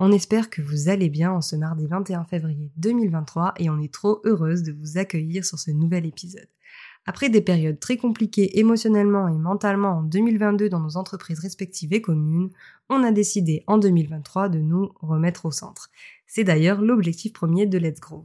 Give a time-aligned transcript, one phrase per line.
[0.00, 3.92] On espère que vous allez bien en ce mardi 21 février 2023 et on est
[3.92, 6.46] trop heureuse de vous accueillir sur ce nouvel épisode.
[7.04, 12.00] Après des périodes très compliquées émotionnellement et mentalement en 2022 dans nos entreprises respectives et
[12.00, 12.50] communes,
[12.88, 15.90] on a décidé en 2023 de nous remettre au centre.
[16.28, 18.24] C'est d'ailleurs l'objectif premier de Let's Grow.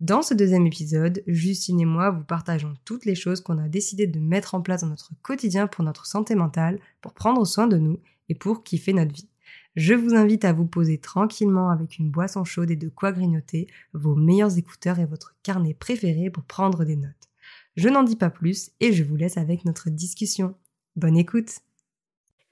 [0.00, 4.06] Dans ce deuxième épisode, Justine et moi vous partageons toutes les choses qu'on a décidé
[4.06, 7.78] de mettre en place dans notre quotidien pour notre santé mentale, pour prendre soin de
[7.78, 9.30] nous et pour kiffer notre vie.
[9.76, 13.68] Je vous invite à vous poser tranquillement avec une boisson chaude et de quoi grignoter,
[13.92, 17.28] vos meilleurs écouteurs et votre carnet préféré pour prendre des notes.
[17.76, 20.56] Je n'en dis pas plus et je vous laisse avec notre discussion.
[20.96, 21.60] Bonne écoute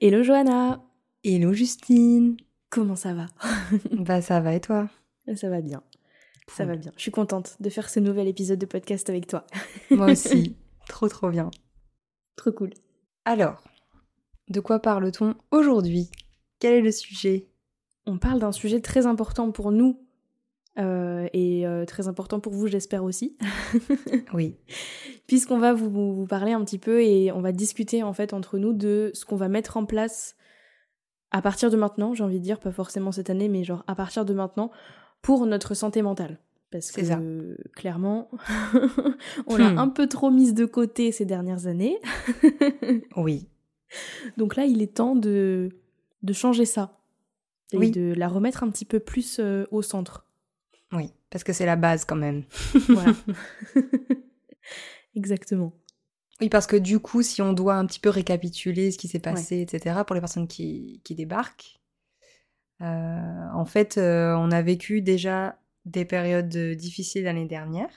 [0.01, 0.81] Hello Johanna
[1.25, 2.37] Hello Justine
[2.71, 3.27] Comment ça va?
[3.91, 4.89] Bah ça va et toi?
[5.35, 5.83] Ça va bien.
[6.47, 6.93] Ça va bien.
[6.97, 9.45] Je suis contente de faire ce nouvel épisode de podcast avec toi.
[9.91, 10.57] Moi aussi.
[10.89, 11.51] trop trop bien.
[12.37, 12.71] Trop cool.
[13.25, 13.65] Alors,
[14.49, 16.11] de quoi parle-t-on aujourd'hui?
[16.59, 17.47] Quel est le sujet?
[18.07, 20.01] On parle d'un sujet très important pour nous
[20.79, 23.37] euh, et euh, très important pour vous, j'espère aussi.
[24.35, 24.57] Oui.
[25.27, 28.59] Puisqu'on va vous, vous parler un petit peu et on va discuter en fait entre
[28.59, 30.37] nous de ce qu'on va mettre en place
[31.31, 33.95] à partir de maintenant, j'ai envie de dire, pas forcément cette année, mais genre à
[33.95, 34.71] partir de maintenant,
[35.21, 36.39] pour notre santé mentale.
[36.71, 37.19] Parce que C'est ça.
[37.19, 38.31] euh, clairement,
[39.47, 39.79] on l'a Hmm.
[39.79, 41.99] un peu trop mise de côté ces dernières années.
[43.17, 43.49] Oui.
[44.39, 45.69] Donc là, il est temps de,
[46.23, 46.99] de changer ça.
[47.73, 47.91] Et Oui.
[47.91, 50.27] de la remettre un petit peu plus euh, au centre.
[50.93, 51.13] Oui.
[51.31, 52.45] Parce que c'est la base quand même.
[52.89, 53.13] Voilà.
[55.15, 55.73] Exactement.
[56.41, 59.19] Oui, parce que du coup, si on doit un petit peu récapituler ce qui s'est
[59.19, 61.81] passé, etc., pour les personnes qui, qui débarquent,
[62.81, 67.91] euh, en fait, euh, on a vécu déjà des périodes difficiles l'année dernière,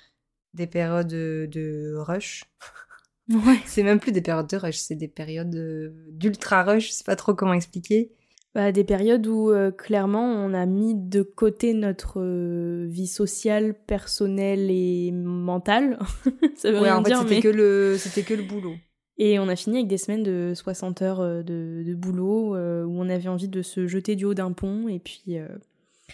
[0.56, 2.46] des périodes de, de rush.
[3.32, 3.60] Ouais.
[3.66, 7.04] C'est même plus des périodes de rush, c'est des périodes euh, d'ultra rush, je sais
[7.04, 8.12] pas trop comment expliquer.
[8.54, 13.74] Bah, des périodes où euh, clairement on a mis de côté notre euh, vie sociale,
[13.88, 15.98] personnelle et mentale.
[16.56, 17.42] ça veut Ouais, rien en fait, dire, c'était mais...
[17.42, 18.74] que le, c'était que le boulot.
[19.18, 23.00] Et on a fini avec des semaines de 60 heures de, de boulot euh, où
[23.00, 25.38] on avait envie de se jeter du haut d'un pont et puis...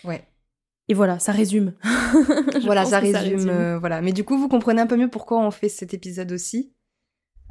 [0.04, 0.24] Ouais.
[0.90, 1.74] Et voilà, ça résume.
[2.64, 3.50] Voilà, ça résume.
[3.50, 4.02] euh, voilà.
[4.02, 6.74] Mais du coup, vous comprenez un peu mieux pourquoi on fait cet épisode aussi.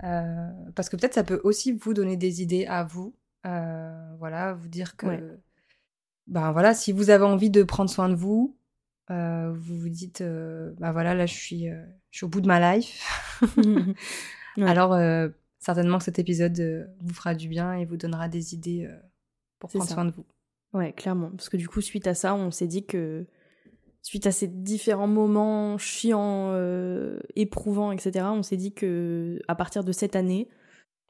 [0.05, 3.15] Euh, parce que peut-être ça peut aussi vous donner des idées à vous.
[3.47, 5.07] Euh, voilà, vous dire que.
[5.07, 5.23] Ouais.
[6.27, 8.57] Ben voilà, si vous avez envie de prendre soin de vous,
[9.11, 11.69] euh, vous vous dites, ben voilà, là je suis,
[12.11, 13.41] je suis au bout de ma life.
[14.57, 14.67] Ouais.
[14.71, 14.97] Alors,
[15.59, 18.91] certainement que cet épisode vous fera du bien et vous donnera des idées
[19.59, 19.93] pour prendre ça.
[19.93, 20.25] soin de vous.
[20.73, 21.29] Ouais, clairement.
[21.29, 23.27] Parce que du coup, suite à ça, on s'est dit que
[24.07, 29.83] suite à ces différents moments chiants, euh, éprouvants, etc., on s'est dit que à partir
[29.83, 30.49] de cette année,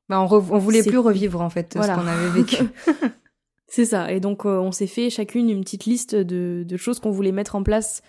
[0.08, 1.94] Ben, on, on voulait plus revivre en fait Voilà.
[1.96, 2.56] ce qu'on avait vécu.
[3.68, 4.10] c'est ça.
[4.12, 7.32] Et donc, euh, on s'est fait chacune une petite liste de, de choses qu'on voulait
[7.32, 8.00] mettre en place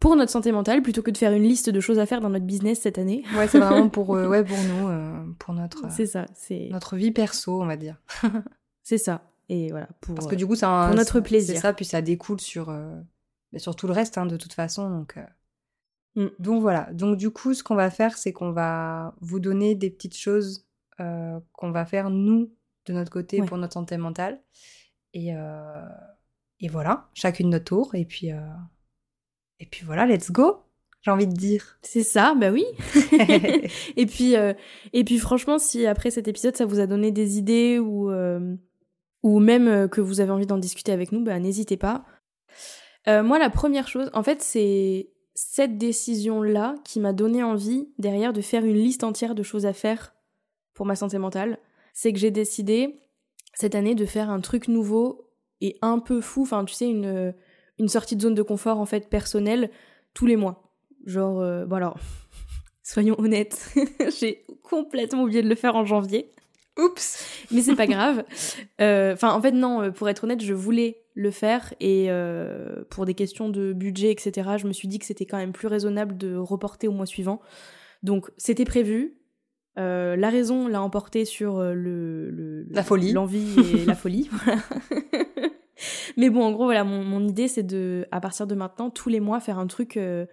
[0.00, 2.30] pour notre santé mentale, plutôt que de faire une liste de choses à faire dans
[2.30, 3.22] notre business cette année.
[3.36, 6.26] Ouais, c'est vraiment pour, euh, ouais, pour nous, pour notre, C'est ça.
[6.34, 8.02] C'est notre vie perso, on va dire.
[8.82, 9.22] c'est ça.
[9.48, 9.88] Et voilà.
[10.00, 11.54] Pour, Parce que du coup, c'est un- pour notre plaisir.
[11.54, 12.74] C'est ça, puis ça découle sur,
[13.58, 14.90] sur tout le reste, hein, de toute façon.
[14.90, 16.24] Donc, euh.
[16.26, 16.30] Mm.
[16.38, 16.88] donc voilà.
[16.92, 20.66] Donc du coup, ce qu'on va faire, c'est qu'on va vous donner des petites choses
[21.00, 22.52] euh, qu'on va faire nous
[22.86, 23.46] de notre côté Ouais.
[23.46, 24.40] pour notre santé mentale.
[25.12, 25.86] Et, euh,
[26.60, 27.94] et voilà, chacune notre tour.
[27.94, 28.28] Et puis,
[29.60, 30.64] et puis voilà, let's go.
[31.04, 31.78] J'ai envie de dire.
[31.82, 32.64] C'est ça, bah oui.
[33.96, 34.54] et puis, euh,
[34.94, 38.56] et puis franchement, si après cet épisode, ça vous a donné des idées ou, euh,
[39.22, 42.06] ou même que vous avez envie d'en discuter avec nous, bah n'hésitez pas.
[43.08, 48.32] Euh, moi, la première chose, en fait, c'est cette décision-là qui m'a donné envie derrière
[48.32, 50.14] de faire une liste entière de choses à faire
[50.74, 51.58] pour ma santé mentale.
[51.92, 53.00] C'est que j'ai décidé
[53.52, 55.30] cette année de faire un truc nouveau
[55.60, 57.34] et un peu fou, enfin tu sais, une,
[57.78, 59.70] une sortie de zone de confort en fait personnelle
[60.12, 60.72] tous les mois.
[61.04, 61.98] Genre, euh, bon alors,
[62.86, 63.74] Soyons honnêtes,
[64.20, 66.30] j'ai complètement oublié de le faire en janvier.
[66.78, 68.24] Oups Mais c'est pas grave.
[68.80, 73.04] Euh, Enfin, en fait, non, pour être honnête, je voulais le faire et euh, pour
[73.04, 76.16] des questions de budget, etc., je me suis dit que c'était quand même plus raisonnable
[76.16, 77.40] de reporter au mois suivant.
[78.02, 79.16] Donc, c'était prévu.
[79.78, 84.30] Euh, la raison l'a emporté sur euh, le, le la folie, l'envie et la folie.
[86.16, 89.08] Mais bon, en gros, voilà, mon, mon idée, c'est de, à partir de maintenant, tous
[89.08, 90.26] les mois, faire un truc euh,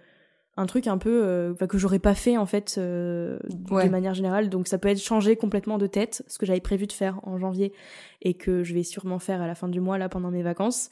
[0.56, 4.50] un truc un peu euh, que j'aurais pas fait en fait euh, de manière générale.
[4.50, 7.38] Donc ça peut être changer complètement de tête ce que j'avais prévu de faire en
[7.38, 7.72] janvier
[8.20, 10.90] et que je vais sûrement faire à la fin du mois là pendant mes vacances.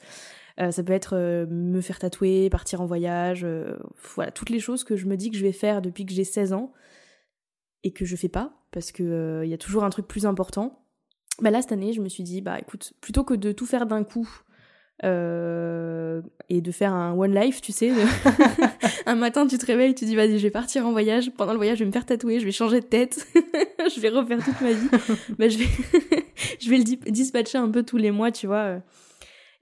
[0.59, 3.47] Euh, ça peut être euh, me faire tatouer partir en voyage
[4.15, 6.25] voilà toutes les choses que je me dis que je vais faire depuis que j'ai
[6.25, 6.73] 16 ans
[7.83, 10.85] et que je fais pas parce que il y a toujours un truc plus important.
[11.39, 13.85] Bah là cette année je me suis dit bah écoute plutôt que de tout faire
[13.85, 14.27] d'un coup
[15.03, 17.91] euh, et de faire un one life, tu sais.
[19.05, 21.31] un matin, tu te réveilles, tu dis vas-y, je vais partir en voyage.
[21.31, 24.09] Pendant le voyage, je vais me faire tatouer, je vais changer de tête, je vais
[24.09, 24.89] refaire toute ma vie.
[25.39, 25.67] bah, je vais,
[26.59, 28.81] je vais le dispatcher un peu tous les mois, tu vois.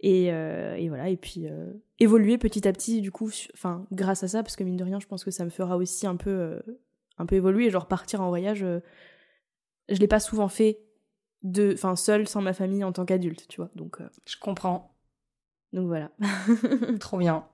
[0.02, 1.10] Et, euh, et voilà.
[1.10, 4.64] Et puis euh, évoluer petit à petit, du coup, enfin grâce à ça, parce que
[4.64, 6.60] mine de rien, je pense que ça me fera aussi un peu, euh,
[7.18, 7.70] un peu évoluer.
[7.70, 8.80] Genre partir en voyage, euh,
[9.90, 10.80] je l'ai pas souvent fait
[11.44, 13.72] de, enfin seul, sans ma famille en tant qu'adulte, tu vois.
[13.76, 14.96] Donc je comprends.
[15.74, 16.12] Donc voilà.
[17.00, 17.46] Trop bien.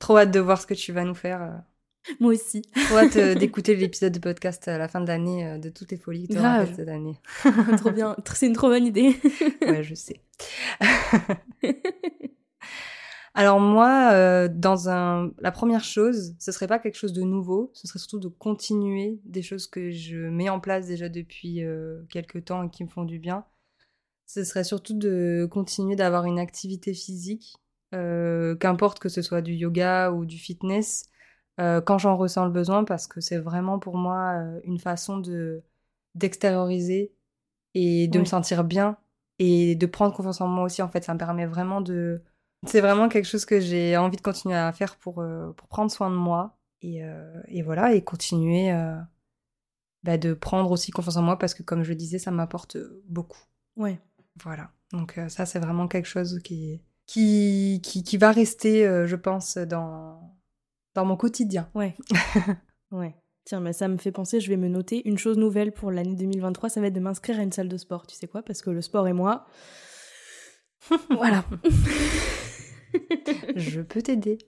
[0.00, 1.42] Trop hâte de voir ce que tu vas nous faire.
[1.42, 2.12] Euh.
[2.20, 2.62] Moi aussi.
[2.86, 5.90] Trop hâte euh, d'écouter l'épisode de podcast à la fin de l'année euh, de toutes
[5.90, 7.18] les folies que tu auras cette année.
[7.78, 8.16] trop bien.
[8.32, 9.16] C'est une trop bonne idée.
[9.62, 10.22] ouais, je sais.
[13.34, 17.86] Alors moi, dans un, la première chose, ce serait pas quelque chose de nouveau, ce
[17.86, 21.62] serait surtout de continuer des choses que je mets en place déjà depuis
[22.08, 23.44] quelques temps et qui me font du bien
[24.26, 27.56] ce serait surtout de continuer d'avoir une activité physique,
[27.94, 31.08] euh, qu'importe que ce soit du yoga ou du fitness,
[31.60, 35.18] euh, quand j'en ressens le besoin, parce que c'est vraiment pour moi euh, une façon
[35.18, 35.62] de
[36.14, 37.12] d'extérioriser
[37.74, 38.96] et de me sentir bien
[39.38, 40.80] et de prendre confiance en moi aussi.
[40.80, 42.22] En fait, ça me permet vraiment de...
[42.66, 45.22] C'est vraiment quelque chose que j'ai envie de continuer à faire pour,
[45.56, 47.02] pour prendre soin de moi et,
[47.48, 48.72] et voilà, et continuer
[50.04, 52.78] bah, de prendre aussi confiance en moi parce que, comme je le disais, ça m'apporte
[53.06, 53.42] beaucoup.
[53.76, 54.00] Ouais.
[54.42, 54.70] Voilà.
[54.92, 59.16] Donc euh, ça, c'est vraiment quelque chose qui, qui, qui, qui va rester, euh, je
[59.16, 60.36] pense, dans,
[60.94, 61.68] dans mon quotidien.
[61.74, 61.96] Ouais.
[62.90, 63.14] ouais.
[63.44, 66.16] Tiens, mais ça me fait penser, je vais me noter une chose nouvelle pour l'année
[66.16, 68.06] 2023, ça va être de m'inscrire à une salle de sport.
[68.06, 68.42] Tu sais quoi?
[68.42, 69.46] Parce que le sport et moi,
[71.10, 71.44] voilà.
[73.54, 74.38] je peux t'aider.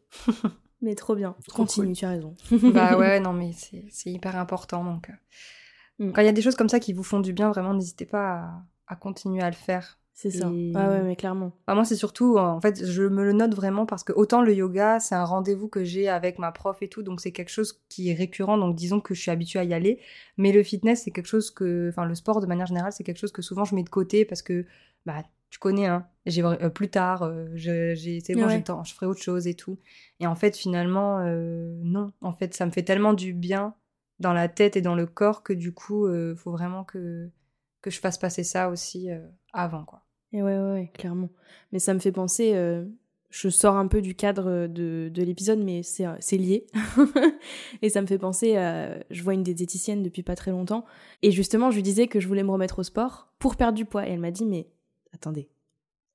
[0.82, 1.36] mais trop bien.
[1.54, 2.34] Continue, tu as raison.
[2.50, 4.84] bah ouais, non, mais c'est hyper important.
[4.84, 6.12] Donc, euh, mm.
[6.12, 8.06] quand il y a des choses comme ça qui vous font du bien, vraiment, n'hésitez
[8.06, 9.98] pas à, à continuer à le faire.
[10.20, 10.46] C'est ça.
[10.74, 11.52] Ah ouais, mais clairement.
[11.68, 14.98] moi, c'est surtout, en fait, je me le note vraiment parce que autant le yoga,
[14.98, 18.10] c'est un rendez-vous que j'ai avec ma prof et tout, donc c'est quelque chose qui
[18.10, 20.00] est récurrent, donc disons que je suis habituée à y aller.
[20.36, 23.20] Mais le fitness, c'est quelque chose que, enfin, le sport de manière générale, c'est quelque
[23.20, 24.66] chose que souvent je mets de côté parce que,
[25.06, 28.82] bah, tu connais, hein, j'ai euh, plus tard, euh, j'ai, c'est bon, j'ai le temps,
[28.82, 29.78] je ferai autre chose et tout.
[30.18, 32.12] Et en fait, finalement, euh, non.
[32.22, 33.74] En fait, ça me fait tellement du bien
[34.18, 37.30] dans la tête et dans le corps que du coup, faut vraiment que
[37.82, 40.04] que je fasse passer ça aussi euh, avant, quoi.
[40.32, 41.30] Et ouais, ouais, clairement.
[41.72, 42.84] Mais ça me fait penser, euh,
[43.30, 46.66] je sors un peu du cadre de, de l'épisode, mais c'est, euh, c'est lié.
[47.82, 48.54] et ça me fait penser,
[49.10, 50.84] je vois une diététicienne depuis pas très longtemps,
[51.22, 53.84] et justement, je lui disais que je voulais me remettre au sport pour perdre du
[53.84, 54.06] poids.
[54.06, 54.68] Et elle m'a dit, mais
[55.14, 55.48] attendez,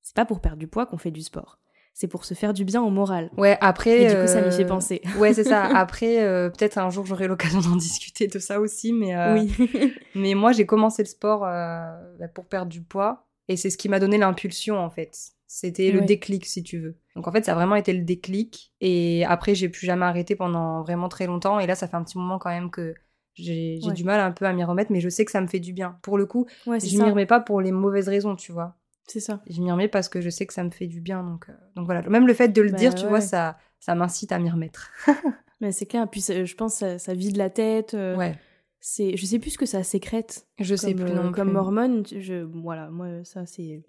[0.01, 1.60] c'est pas pour perdre du poids qu'on fait du sport
[1.93, 3.29] c'est pour se faire du bien au moral.
[3.38, 4.01] Ouais, après.
[4.01, 5.01] Et du coup, ça m'y fait penser.
[5.17, 5.63] Ouais, c'est ça.
[5.77, 6.17] Après,
[6.51, 9.15] peut-être un jour j'aurai l'occasion d'en discuter de ça aussi, mais.
[9.33, 9.93] Oui.
[10.15, 13.89] mais moi, j'ai commencé le sport bah, pour perdre du poids, et c'est ce qui
[13.89, 15.15] m'a donné l'impulsion en fait.
[15.55, 16.97] C'était le déclic, si tu veux.
[17.15, 18.73] Donc en fait, ça a vraiment été le déclic.
[18.81, 21.59] Et après, j'ai plus jamais arrêté pendant vraiment très longtemps.
[21.59, 22.95] Et là, ça fait un petit moment quand même que
[23.35, 25.59] j'ai du mal un peu à m'y remettre, mais je sais que ça me fait
[25.59, 25.97] du bien.
[26.01, 28.75] Pour le coup, je m'y remets pas pour les mauvaises raisons, tu vois.
[29.07, 29.41] C'est ça.
[29.50, 31.24] Je m'y remets parce que je sais que ça me fait du bien.
[31.24, 32.01] Donc, euh, donc voilà.
[32.03, 34.91] Même le fait de le bah dire, tu vois, ça, ça m'incite à m'y remettre.
[35.62, 36.07] Mais c'est clair.
[36.10, 37.93] Puis je pense ça, ça vide la tête.
[37.93, 38.36] Euh, ouais.
[38.79, 40.45] C'est, je sais plus ce que ça sécrète.
[40.60, 42.03] Je sais plus non euh, Comme hormone.
[42.05, 43.81] Je, voilà, moi, ça, c'est.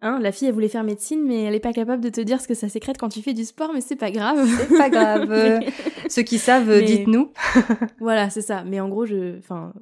[0.00, 2.40] Hein, la fille, elle voulait faire médecine, mais elle n'est pas capable de te dire
[2.40, 4.48] ce que ça sécrète quand tu fais du sport, mais c'est pas grave.
[4.48, 5.60] C'est pas grave.
[6.08, 7.32] Ceux qui savent, dites-nous.
[8.00, 8.64] voilà, c'est ça.
[8.64, 9.72] Mais en gros, je, enfin,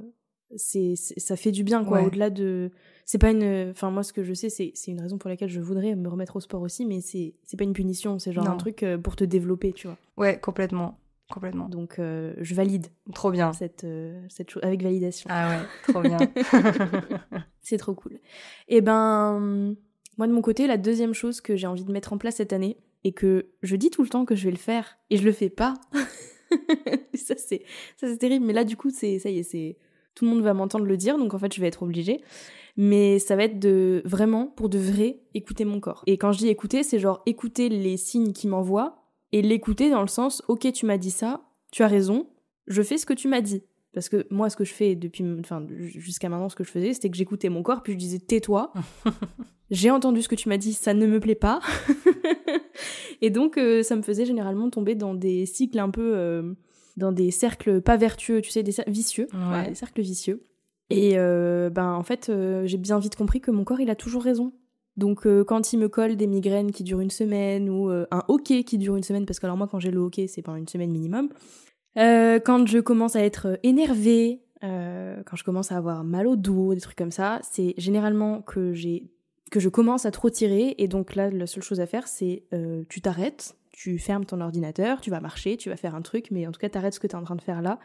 [0.57, 2.03] c'est, ça fait du bien, quoi.
[2.03, 2.71] Au-delà de,
[3.05, 5.49] c'est pas une enfin moi ce que je sais c'est c'est une raison pour laquelle
[5.49, 8.49] je voudrais me remettre au sport aussi mais c'est c'est pas une punition c'est genre
[8.49, 9.97] un truc euh, pour te développer tu vois.
[10.17, 10.99] Ouais complètement
[11.31, 11.69] complètement.
[11.69, 13.53] Donc euh, je valide trop bien.
[13.55, 15.31] cette euh, cette chose avec validation.
[15.33, 16.19] Ah ouais trop bien.
[17.63, 18.15] C'est trop cool.
[18.69, 19.75] Et eh ben
[20.19, 22.53] moi de mon côté la deuxième chose que j'ai envie de mettre en place cette
[22.53, 25.25] année et que je dis tout le temps que je vais le faire et je
[25.25, 25.75] le fais pas
[27.15, 27.63] ça c'est
[27.97, 28.45] ça c'est terrible.
[28.45, 29.79] Mais là du coup c'est ça y est c'est
[30.21, 32.21] tout le monde va m'entendre le dire donc en fait je vais être obligée.
[32.77, 36.03] Mais ça va être de vraiment pour de vrai écouter mon corps.
[36.07, 40.03] Et quand je dis écouter c'est genre écouter les signes qui m'envoient et l'écouter dans
[40.03, 42.27] le sens ok tu m'as dit ça tu as raison
[42.67, 43.63] je fais ce que tu m'as dit.
[43.93, 46.95] Parce que moi, ce que je fais depuis, enfin, jusqu'à maintenant, ce que je faisais,
[46.95, 48.73] c'était que j'écoutais mon corps, puis je disais tais-toi.
[49.73, 51.61] J'ai entendu ce que tu m'as dit, ça ne me plaît pas.
[53.21, 56.55] et donc, euh, ça me faisait généralement tomber dans des cycles un peu, euh,
[56.97, 59.29] dans des cercles pas vertueux, tu sais, des cercles vicieux,
[59.69, 60.47] des cercles vicieux.
[60.91, 62.33] Et euh, ben, en fait,
[62.65, 64.53] j'ai bien vite compris que mon corps, il a toujours raison.
[64.97, 68.77] Donc, quand il me colle des migraines qui durent une semaine ou un hockey qui
[68.77, 70.91] dure une semaine, parce que alors moi, quand j'ai le hockey, c'est pendant une semaine
[70.91, 71.29] minimum.
[71.97, 76.37] Euh, quand je commence à être énervée, euh, quand je commence à avoir mal au
[76.37, 79.11] dos, des trucs comme ça, c'est généralement que j'ai
[79.51, 82.45] que je commence à trop tirer et donc là la seule chose à faire c'est
[82.55, 86.31] euh, tu t'arrêtes, tu fermes ton ordinateur, tu vas marcher, tu vas faire un truc,
[86.31, 87.79] mais en tout cas t'arrêtes ce que tu es en train de faire là.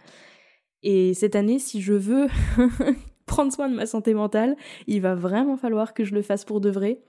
[0.84, 2.28] Et cette année, si je veux
[3.26, 4.56] prendre soin de ma santé mentale,
[4.88, 7.02] il va vraiment falloir que je le fasse pour de vrai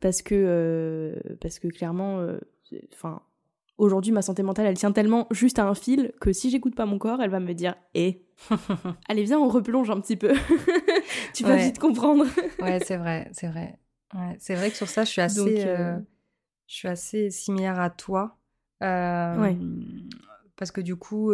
[0.00, 2.24] parce que parce que clairement,
[2.92, 3.22] enfin
[3.80, 6.84] Aujourd'hui, ma santé mentale, elle tient tellement juste à un fil que si j'écoute pas
[6.84, 8.26] mon corps, elle va me dire Eh,
[9.08, 10.34] allez, viens, on replonge un petit peu.
[11.34, 12.26] tu vas vite comprendre.
[12.60, 13.78] ouais, c'est vrai, c'est vrai.
[14.38, 15.98] c'est vrai que sur ça, je suis assez, euh, euh,
[16.70, 18.38] je suis assez similaire à toi.
[18.80, 19.54] Euh,
[20.54, 21.32] parce que du coup,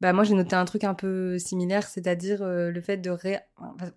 [0.00, 3.38] bah moi, j'ai noté un truc un peu similaire, c'est-à-dire le fait de ré...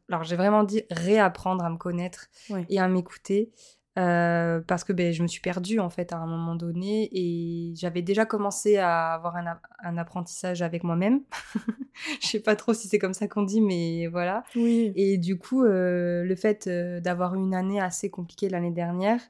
[0.09, 2.27] Alors, j'ai vraiment dit réapprendre à me connaître
[2.67, 3.53] et à m'écouter.
[3.95, 8.01] Parce que ben, je me suis perdue en fait à un moment donné et j'avais
[8.01, 11.21] déjà commencé à avoir un, un apprentissage avec moi-même.
[12.21, 14.43] je sais pas trop si c'est comme ça qu'on dit, mais voilà.
[14.57, 14.91] Oui.
[14.97, 19.21] Et du coup, le fait d'avoir une année assez compliquée l'année dernière,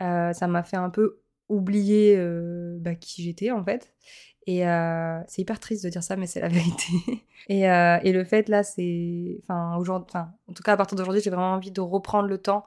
[0.00, 2.16] ça m'a fait un peu oublier
[2.80, 3.94] bah, qui j'étais en fait.
[4.46, 4.62] Et
[5.28, 6.92] c'est hyper triste de dire ça, mais c'est la vérité.
[7.48, 11.30] et, et, le fait là, c'est, enfin enfin en tout cas à partir d'aujourd'hui, j'ai
[11.30, 12.64] vraiment envie de reprendre le temps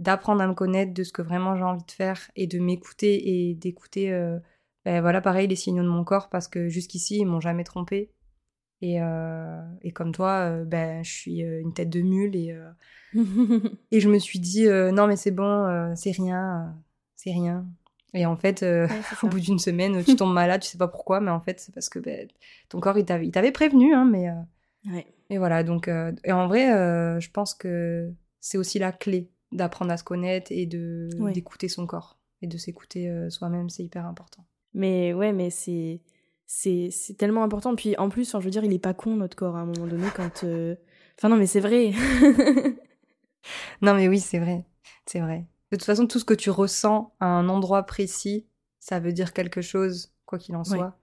[0.00, 3.50] d'apprendre à me connaître, de ce que vraiment j'ai envie de faire et de m'écouter
[3.50, 4.38] et d'écouter, euh,
[4.84, 8.10] ben voilà, pareil, les signaux de mon corps parce que jusqu'ici, ils m'ont jamais trompé.
[8.82, 12.56] Et, euh, et comme toi, euh, ben, je suis une tête de mule et,
[13.90, 16.76] et je me suis dit, non, mais c'est bon, c'est rien,
[17.16, 17.66] c'est rien.
[18.14, 18.64] Et en fait,
[19.22, 21.74] au bout d'une semaine, tu tombes malade, tu sais pas pourquoi, mais en fait, c'est
[21.74, 22.28] parce que ben,
[22.68, 24.30] ton corps, il t'avait prévenu, hein, mais.
[24.90, 25.06] Ouais.
[25.28, 25.88] Et voilà, donc.
[25.88, 26.68] et en vrai,
[27.20, 31.86] je pense que c'est aussi la clé d'apprendre à se connaître et de d'écouter son
[31.86, 34.44] corps et de s'écouter euh, soi-même, c'est hyper important.
[34.74, 36.00] Mais ouais, mais c'est
[36.52, 37.76] c'est tellement important.
[37.76, 39.66] Puis en plus, enfin, je veux dire, il est pas con notre corps à un
[39.66, 40.42] moment donné quand.
[40.42, 40.74] Euh,
[41.16, 41.92] enfin non, mais c'est vrai.
[43.82, 44.64] non mais oui, c'est vrai,
[45.06, 45.46] c'est vrai.
[45.70, 48.48] De toute façon, tout ce que tu ressens à un endroit précis,
[48.80, 50.98] ça veut dire quelque chose, quoi qu'il en soit.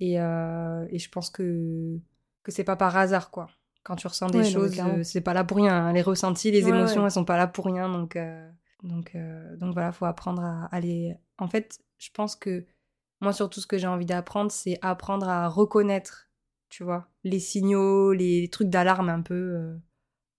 [0.00, 1.96] Et, euh, et je pense que
[2.42, 3.48] que c'est pas par hasard, quoi
[3.82, 5.86] quand tu ressens des choses, euh, c'est pas là pour rien.
[5.86, 5.92] Hein.
[5.94, 7.88] Les ressentis, les émotions, elles sont pas là pour rien.
[7.88, 8.46] Donc, euh,
[8.82, 9.16] donc,
[9.56, 11.16] donc voilà, faut apprendre à aller.
[11.38, 12.66] En fait, je pense que
[13.20, 16.30] moi, surtout, ce que j'ai envie d'apprendre, c'est apprendre à reconnaître,
[16.68, 19.78] tu vois, les signaux, les, trucs d'alarme un peu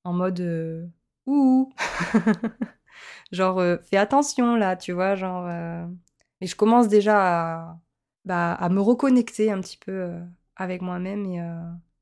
[0.03, 0.91] en mode
[1.27, 1.71] ouh,
[3.31, 5.49] genre fais attention là, tu vois, genre.
[6.41, 7.79] Et je commence déjà à,
[8.25, 10.11] bah, à me reconnecter un petit peu
[10.55, 11.39] avec moi-même et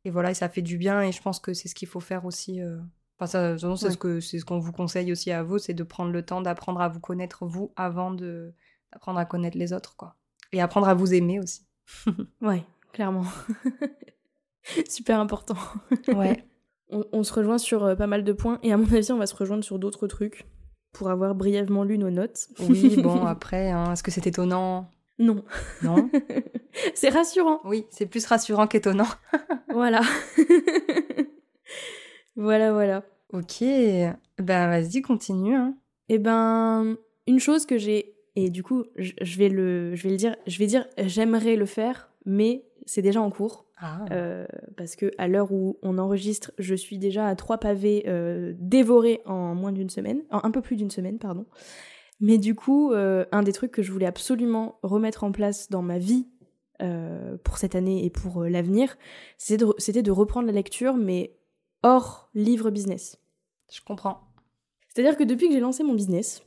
[0.06, 1.02] et voilà, et ça fait du bien.
[1.02, 2.62] Et je pense que c'est ce qu'il faut faire aussi.
[2.62, 2.80] Euh,
[3.20, 5.84] enfin, ça, c'est ce que c'est ce qu'on vous conseille aussi à vous, c'est de
[5.84, 8.54] prendre le temps d'apprendre à vous connaître vous avant de
[8.92, 10.16] d'apprendre à connaître les autres, quoi.
[10.51, 11.62] Et apprendre à vous aimer aussi.
[12.41, 12.63] ouais,
[12.94, 13.25] clairement.
[14.89, 15.58] Super important.
[16.08, 16.44] ouais.
[17.12, 19.27] On, se rejoint sur euh, pas mal de points et à mon avis, on va
[19.27, 20.48] se rejoindre sur d'autres trucs
[20.91, 22.48] pour avoir brièvement lu nos notes.
[22.68, 24.89] oui, bon, après, hein, est-ce que c'est étonnant?
[25.20, 25.44] Non.
[25.84, 26.10] Non?
[26.96, 27.60] C'est rassurant.
[27.63, 29.08] Oui, c'est plus rassurant qu'étonnant.
[29.72, 30.01] voilà.
[32.36, 33.03] voilà, voilà.
[33.34, 34.18] Ok, ben
[34.70, 35.56] vas-y, continue.
[35.56, 35.75] Hein.
[36.08, 40.18] Eh ben, une chose que j'ai, et du coup, je vais le, je vais le
[40.18, 43.66] dire, je vais dire, j'aimerais le faire, mais c'est déjà en cours.
[43.82, 44.06] Ah.
[44.12, 44.46] Euh,
[44.76, 49.22] parce que à l'heure où on enregistre, je suis déjà à trois pavés euh, dévorés
[49.26, 51.46] en moins d'une semaine, en un peu plus d'une semaine, pardon.
[52.20, 55.82] Mais du coup, euh, un des trucs que je voulais absolument remettre en place dans
[55.82, 56.28] ma vie
[56.82, 58.98] euh, pour cette année et pour l'avenir,
[59.38, 61.38] c'était de, reprendre la lecture, mais
[61.84, 63.18] hors livre business.
[63.72, 64.22] Je comprends.
[64.90, 66.44] C'est-à-dire que depuis que j'ai lancé mon business,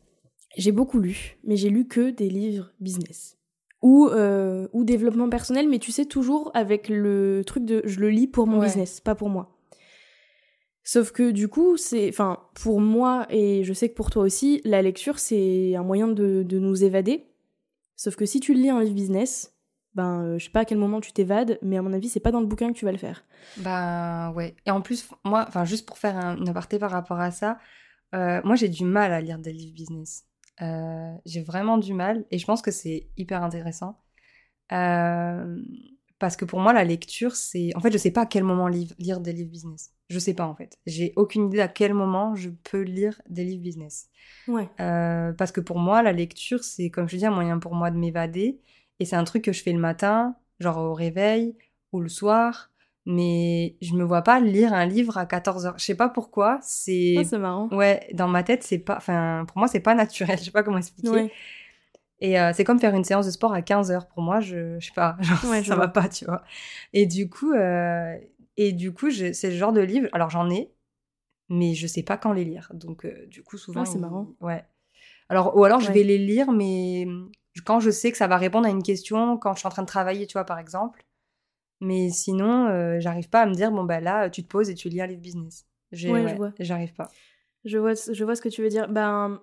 [0.56, 3.38] j'ai beaucoup lu, mais j'ai lu que des livres business.
[3.80, 8.10] Ou, euh, ou développement personnel, mais tu sais, toujours avec le truc de je le
[8.10, 9.58] lis pour mon business, pas pour moi.
[10.84, 14.60] Sauf que du coup, c'est, enfin, pour moi et je sais que pour toi aussi,
[14.64, 17.26] la lecture c'est un moyen de, de, nous évader.
[17.96, 19.54] Sauf que si tu lis un livre business,
[19.94, 22.20] ben, euh, je sais pas à quel moment tu t'évades, mais à mon avis, c'est
[22.20, 23.24] pas dans le bouquin que tu vas le faire.
[23.58, 24.56] Ben ouais.
[24.66, 27.58] Et en plus, moi, enfin, juste pour faire un, une aparté par rapport à ça,
[28.14, 30.24] euh, moi j'ai du mal à lire des livres business.
[30.60, 33.98] Euh, j'ai vraiment du mal et je pense que c'est hyper intéressant.
[34.68, 37.70] parce que pour moi, la lecture, c'est.
[37.74, 39.92] En fait, je sais pas à quel moment lire des livres business.
[40.08, 40.78] Je sais pas en fait.
[40.86, 44.08] J'ai aucune idée à quel moment je peux lire des livres business.
[44.46, 44.68] Ouais.
[44.76, 47.96] parce que pour moi, la lecture, c'est comme je dis, un moyen pour moi de
[47.96, 48.60] m'évader
[49.00, 51.56] et c'est un truc que je fais le matin, genre au réveil
[51.92, 52.71] ou le soir.
[53.04, 55.78] Mais je me vois pas lire un livre à 14 heures.
[55.78, 56.58] Je sais pas pourquoi.
[56.62, 57.16] C'est.
[57.18, 57.68] Ah, c'est marrant.
[57.72, 58.96] Ouais, dans ma tête, c'est pas.
[58.96, 60.38] Enfin, pour moi, c'est pas naturel.
[60.38, 61.32] Je sais pas comment expliquer.
[62.20, 64.06] Et euh, c'est comme faire une séance de sport à 15 heures.
[64.06, 65.16] Pour moi, je, je sais pas.
[65.20, 66.42] Genre, ouais, ça va pas, tu vois.
[66.92, 68.16] Et du coup, euh...
[68.56, 70.08] et du coup, c'est le genre de livre.
[70.12, 70.72] Alors, j'en ai,
[71.48, 72.70] mais je sais pas quand les lire.
[72.72, 73.82] Donc, euh, du coup, souvent.
[73.82, 74.28] Ah, c'est marrant.
[74.40, 74.64] Ouais.
[75.28, 77.08] Alors, ou alors, je vais les lire, mais
[77.64, 79.82] quand je sais que ça va répondre à une question, quand je suis en train
[79.82, 81.04] de travailler, tu vois, par exemple.
[81.82, 84.74] Mais sinon, euh, j'arrive pas à me dire, bon, bah là, tu te poses et
[84.76, 85.66] tu lis un livre business.
[85.90, 86.52] Ouais, je vois.
[86.60, 87.10] J'arrive pas.
[87.64, 88.88] Je vois, je vois ce que tu veux dire.
[88.88, 89.40] Ben,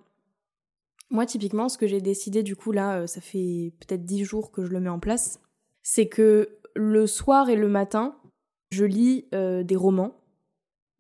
[1.09, 4.51] moi, typiquement, ce que j'ai décidé, du coup, là, euh, ça fait peut-être dix jours
[4.53, 5.41] que je le mets en place,
[5.83, 8.15] c'est que le soir et le matin,
[8.71, 10.15] je lis euh, des romans.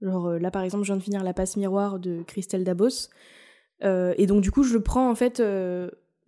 [0.01, 3.07] Genre, là, par exemple, je viens de finir La passe miroir de Christelle Dabos.
[3.81, 5.41] et donc, du coup, je prends, en fait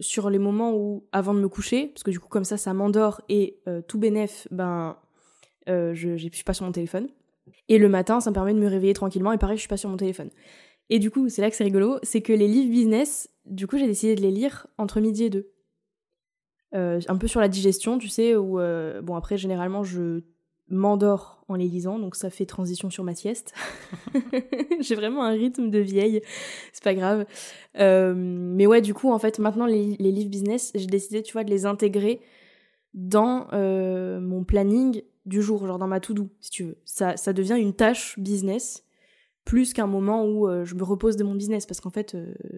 [0.01, 2.73] sur les moments où, avant de me coucher, parce que du coup, comme ça, ça
[2.73, 4.97] m'endort et euh, tout bénef, ben,
[5.69, 7.07] euh, je, je suis pas sur mon téléphone.
[7.69, 9.77] Et le matin, ça me permet de me réveiller tranquillement et pareil, je suis pas
[9.77, 10.29] sur mon téléphone.
[10.89, 13.77] Et du coup, c'est là que c'est rigolo, c'est que les livres business, du coup,
[13.77, 15.51] j'ai décidé de les lire entre midi et deux.
[16.73, 18.59] Euh, un peu sur la digestion, tu sais, où,
[19.03, 20.21] bon, après, généralement, je
[20.71, 23.53] m'endors en les lisant, donc ça fait transition sur ma sieste.
[24.79, 26.21] J'ai vraiment un rythme de vieille,
[26.73, 27.25] c'est pas grave.
[27.77, 31.43] Euh, mais ouais, du coup, en fait, maintenant, les, livres business, j'ai décidé, tu vois,
[31.43, 32.21] de les intégrer
[32.93, 36.77] dans euh, mon planning du jour, genre dans ma to-do, si tu veux.
[36.83, 38.85] Ça, ça devient une tâche business
[39.45, 42.15] plus qu'un moment où euh, je me repose de mon business, parce qu'en fait,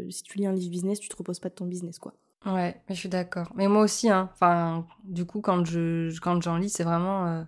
[0.10, 2.14] si tu lis un livre business, tu te reposes pas de ton business, quoi.
[2.46, 3.54] Ouais, je suis d'accord.
[3.56, 4.30] Mais moi aussi, hein.
[4.34, 7.46] Enfin, du coup, quand je quand j'en lis, c'est vraiment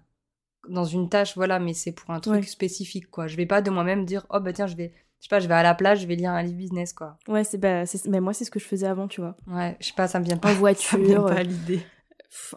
[0.69, 3.27] dans une tâche, voilà, mais c'est pour un truc spécifique, quoi.
[3.27, 5.47] Je vais pas de moi-même dire, oh bah tiens, je vais, je sais pas, je
[5.47, 7.17] vais à la plage, je vais lire un livre business, quoi.
[7.27, 9.35] Ouais, c'est bah, mais moi c'est ce que je faisais avant, tu vois.
[9.47, 10.51] Ouais, je sais pas, ça me vient pas.
[10.51, 11.27] En voiture.
[11.29, 11.81] ça pas l'idée.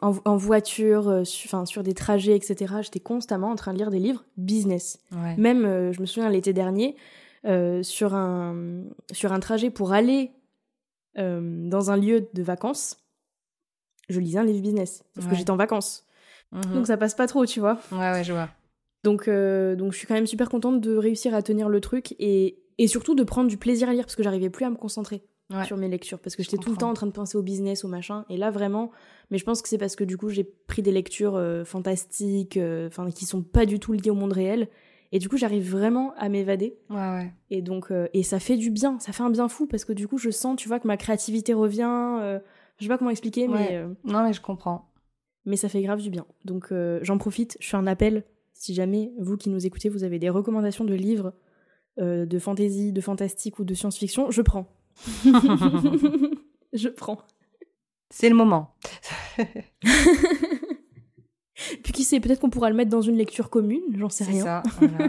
[0.03, 2.75] En, voiture, euh, enfin sur des trajets, etc.
[2.83, 4.99] J'étais constamment en train de lire des livres business.
[5.37, 6.97] Même, euh, je me souviens l'été dernier,
[7.47, 10.33] euh, sur un sur un trajet pour aller
[11.15, 12.97] dans un lieu de vacances,
[14.09, 16.08] je lisais un livre business parce que j'étais en vacances.
[16.53, 16.75] Mhm.
[16.75, 17.79] Donc ça passe pas trop, tu vois.
[17.93, 18.49] Ouais, ouais, je vois.
[19.05, 22.15] Donc, euh, donc je suis quand même super contente de réussir à tenir le truc
[22.19, 24.77] et, et surtout de prendre du plaisir à lire parce que j'arrivais plus à me
[24.77, 25.23] concentrer
[25.65, 27.85] sur mes lectures parce que j'étais tout le temps en train de penser au business,
[27.85, 28.25] au machin.
[28.29, 28.91] Et là vraiment,
[29.31, 32.57] mais je pense que c'est parce que du coup j'ai pris des lectures euh, fantastiques,
[32.57, 34.69] euh, enfin qui sont pas du tout liées au monde réel.
[35.11, 36.77] Et du coup, j'arrive vraiment à m'évader.
[36.91, 37.33] Ouais, ouais.
[37.49, 40.07] Et donc, et ça fait du bien, ça fait un bien fou parce que du
[40.07, 42.41] coup, je sens, tu vois, que ma créativité revient.
[42.77, 43.83] je sais pas comment expliquer, mais.
[44.05, 44.88] Non, mais je comprends
[45.49, 46.27] mais ça fait grave du bien.
[46.45, 48.25] Donc euh, j'en profite, je fais un appel.
[48.53, 51.33] Si jamais vous qui nous écoutez, vous avez des recommandations de livres
[51.99, 54.69] euh, de fantasy, de fantastique ou de science-fiction, je prends.
[56.73, 57.19] je prends.
[58.11, 58.77] C'est le moment.
[61.83, 64.45] Puis qui sait, peut-être qu'on pourra le mettre dans une lecture commune, j'en sais rien.
[64.45, 64.63] ça,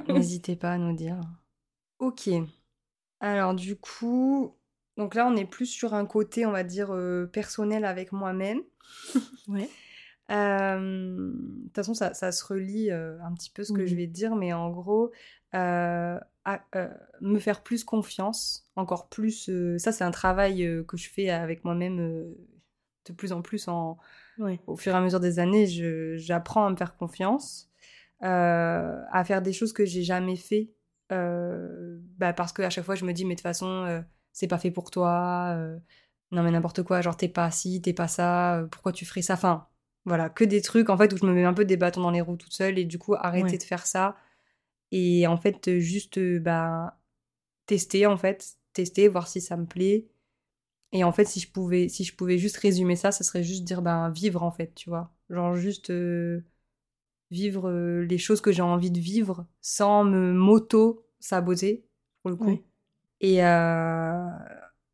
[0.10, 1.19] n'hésitez pas à nous dire.
[1.99, 2.30] Ok.
[3.19, 4.56] Alors du coup,
[4.97, 8.62] donc là on est plus sur un côté, on va dire, euh, personnel avec moi-même.
[9.47, 9.69] ouais.
[10.29, 14.35] De toute façon, ça, ça se relie un petit peu ce que je vais dire,
[14.35, 15.11] mais en gros,
[15.53, 16.21] à,
[17.21, 19.49] me faire plus confiance, encore plus.
[19.77, 21.97] ça, c'est un travail que je fais avec moi-même
[23.05, 23.97] de plus en plus en,
[24.67, 25.65] au fur et à mesure des années.
[26.17, 27.69] J'apprends à me faire confiance,
[28.21, 30.69] à faire des choses que j'ai jamais fait,
[31.09, 34.71] bah, parce qu'à chaque fois, je me dis, mais de toute façon, c'est pas fait
[34.71, 35.55] pour toi.
[36.31, 39.33] non, mais n'importe quoi, genre, t'es pas ci, t'es pas ça, pourquoi tu ferais ça?
[39.33, 39.67] Enfin,
[40.05, 42.12] voilà, que des trucs en fait où je me mets un peu des bâtons dans
[42.12, 44.15] les roues toute seule et du coup arrêter de faire ça
[44.91, 46.99] et en fait juste bah
[47.69, 50.07] tester en fait, tester voir si ça me plaît.
[50.91, 53.63] Et en fait, si je pouvais si je pouvais juste résumer ça, ça serait juste
[53.63, 55.13] dire ben vivre en fait, tu vois.
[55.29, 56.43] Genre juste euh,
[57.29, 61.85] vivre euh, les choses que j'ai envie de vivre sans me moto saboter
[62.23, 62.59] pour le coup.
[63.21, 64.25] Et euh,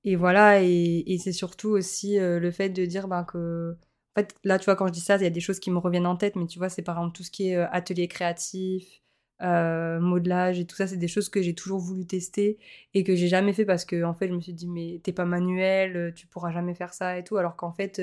[0.04, 3.78] et voilà et, et c'est surtout aussi le fait de dire ben que
[4.16, 5.78] fait, là, tu vois, quand je dis ça, il y a des choses qui me
[5.80, 8.08] reviennent en tête, mais tu vois, c'est par exemple tout ce qui est euh, atelier
[8.08, 9.02] créatif,
[9.42, 12.58] euh, modelage et tout ça, c'est des choses que j'ai toujours voulu tester
[12.94, 15.12] et que j'ai jamais fait parce que, en fait, je me suis dit, mais t'es
[15.14, 18.02] pas manuel, euh, tu pourras jamais faire ça et tout, alors qu'en fait,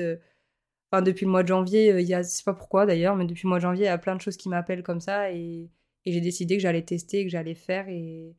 [1.01, 3.49] depuis le mois de janvier, il y a, sais pas pourquoi d'ailleurs, mais depuis le
[3.49, 5.69] mois de janvier, il y a plein de choses qui m'appellent comme ça et,
[6.05, 8.35] j'ai décidé que j'allais tester, que j'allais faire et,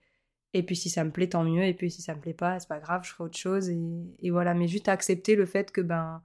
[0.53, 1.65] et puis si ça me plaît, tant mieux.
[1.65, 3.71] Et puis si ça me plaît pas, c'est pas grave, je ferai autre chose.
[3.71, 3.79] Et,
[4.21, 6.23] et, voilà, mais juste accepter le fait que ben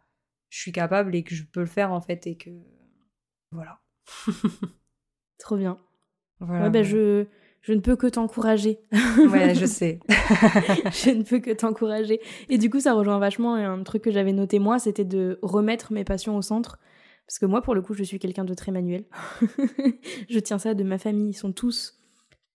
[0.50, 2.50] je suis capable et que je peux le faire en fait et que
[3.52, 3.80] voilà.
[5.40, 5.80] Trop bien.
[6.40, 6.70] Voilà.
[6.70, 7.26] ben, je,
[7.62, 8.80] je ne peux que t'encourager.
[9.30, 10.00] ouais, je sais.
[10.10, 12.20] je ne peux que t'encourager.
[12.50, 15.92] Et du coup, ça rejoint vachement un truc que j'avais noté moi, c'était de remettre
[15.94, 16.80] mes passions au centre.
[17.28, 19.06] Parce que moi, pour le coup, je suis quelqu'un de très manuel.
[20.30, 21.30] je tiens ça de ma famille.
[21.30, 22.00] Ils sont tous.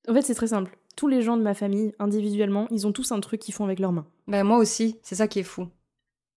[0.08, 0.76] En fait, c'est très simple.
[0.96, 3.78] Tous les gens de ma famille, individuellement, ils ont tous un truc qu'ils font avec
[3.78, 4.06] leurs mains.
[4.26, 4.98] Bah, moi aussi.
[5.02, 5.68] C'est ça qui est fou.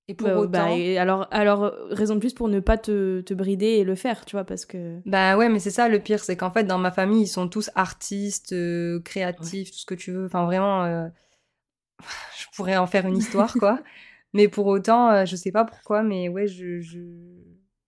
[0.08, 0.78] Et pour bah, autant...
[0.78, 4.24] Bah, alors, alors, raison de plus pour ne pas te, te, brider et le faire,
[4.26, 5.00] tu vois, parce que...
[5.06, 7.50] Bah ouais, mais c'est ça le pire, c'est qu'en fait, dans ma famille, ils sont
[7.50, 10.26] tous artistes, euh, créatifs, tout ce que tu veux.
[10.26, 11.08] Enfin, vraiment, euh,
[12.40, 13.82] je pourrais en faire une histoire, quoi.
[14.34, 17.00] mais pour autant, euh, je sais pas pourquoi, mais ouais, je, je,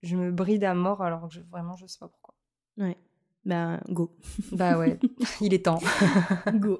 [0.02, 2.34] je me bride à mort, alors que je, vraiment, je sais pas pourquoi.
[2.76, 2.98] Ouais.
[3.46, 4.10] Bah, go.
[4.52, 4.98] Bah ouais,
[5.40, 5.80] il est temps.
[6.54, 6.78] go.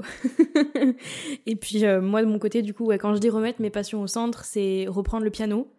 [1.47, 3.71] et puis, euh, moi, de mon côté, du coup, ouais, quand je dis remettre mes
[3.71, 5.73] passions au centre, c'est reprendre le piano.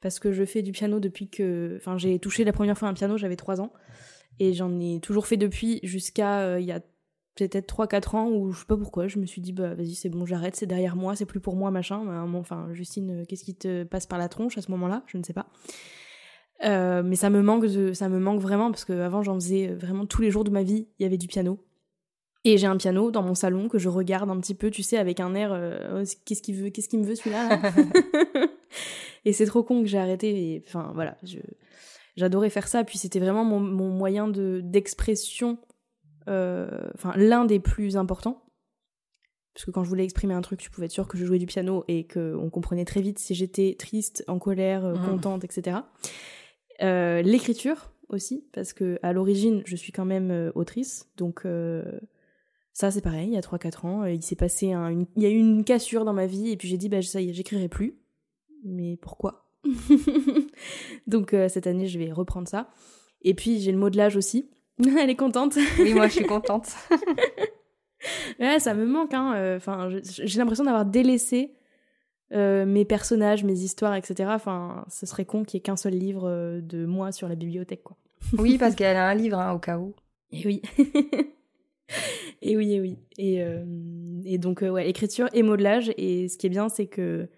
[0.00, 1.76] Parce que je fais du piano depuis que.
[1.78, 3.72] Enfin, j'ai touché la première fois un piano, j'avais 3 ans.
[4.38, 6.80] Et j'en ai toujours fait depuis jusqu'à euh, il y a
[7.34, 10.08] peut-être 3-4 ans où je sais pas pourquoi, je me suis dit, bah vas-y, c'est
[10.08, 12.04] bon, j'arrête, c'est derrière moi, c'est plus pour moi, machin.
[12.34, 15.02] Enfin, Justine, qu'est-ce qui te passe par la tronche à ce moment-là?
[15.06, 15.46] Je ne sais pas.
[16.64, 20.06] Euh, mais ça me manque de, ça me manque vraiment parce qu'avant j'en faisais vraiment
[20.06, 21.58] tous les jours de ma vie, il y avait du piano.
[22.44, 24.96] Et j'ai un piano dans mon salon que je regarde un petit peu, tu sais,
[24.96, 27.60] avec un air, euh, oh, qu'est-ce qu'il veut, qu'est-ce qu'il me veut celui-là
[29.24, 30.54] Et c'est trop con que j'ai arrêté.
[30.54, 31.38] Et, enfin voilà, je,
[32.16, 32.84] j'adorais faire ça.
[32.84, 35.58] Puis c'était vraiment mon, mon moyen de d'expression,
[36.28, 38.44] euh, enfin l'un des plus importants.
[39.54, 41.40] Parce que quand je voulais exprimer un truc, tu pouvais être sûr que je jouais
[41.40, 45.04] du piano et qu'on comprenait très vite si j'étais triste, en colère, mmh.
[45.04, 45.78] contente, etc.
[46.82, 51.82] Euh, l'écriture aussi, parce que à l'origine, je suis quand même euh, autrice, donc euh,
[52.72, 55.30] ça c'est pareil, il y a 3-4 ans, il s'est passé un, il y a
[55.30, 57.68] eu une cassure dans ma vie, et puis j'ai dit, bah ça y est, j'écrirai
[57.68, 57.98] plus.
[58.64, 59.50] Mais pourquoi?
[61.06, 62.70] Donc cette année, je vais reprendre ça.
[63.22, 64.50] Et puis j'ai le modelage aussi.
[64.84, 65.56] Elle est contente.
[65.78, 66.68] Oui, moi je suis contente.
[68.40, 69.14] ouais, ça me manque.
[69.14, 69.56] Hein.
[69.56, 71.57] Enfin, j'ai l'impression d'avoir délaissé
[72.34, 74.30] euh, mes personnages, mes histoires, etc.
[74.34, 77.34] Enfin, ce serait con qu'il y ait qu'un seul livre euh, de moi sur la
[77.34, 77.96] bibliothèque, quoi.
[78.38, 79.94] oui, parce qu'elle a un livre, hein, au cas où.
[80.30, 80.60] Et oui.
[82.42, 82.98] et oui, et oui.
[83.16, 83.64] Et, euh,
[84.24, 85.90] et donc, ouais, écriture et modelage.
[85.96, 87.28] Et ce qui est bien, c'est que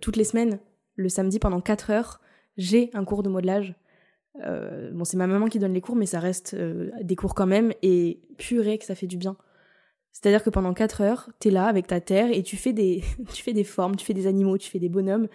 [0.00, 0.58] toutes les semaines,
[0.96, 2.20] le samedi, pendant 4 heures,
[2.58, 3.74] j'ai un cours de modelage.
[4.34, 7.72] bon, c'est ma maman qui donne les cours, mais ça reste des cours quand même.
[7.82, 9.36] Et purée que ça fait du bien.
[10.16, 13.04] C'est-à-dire que pendant 4 heures, tu es là avec ta terre et tu fais des,
[13.34, 15.28] tu fais des formes, tu fais des animaux, tu fais des bonhommes.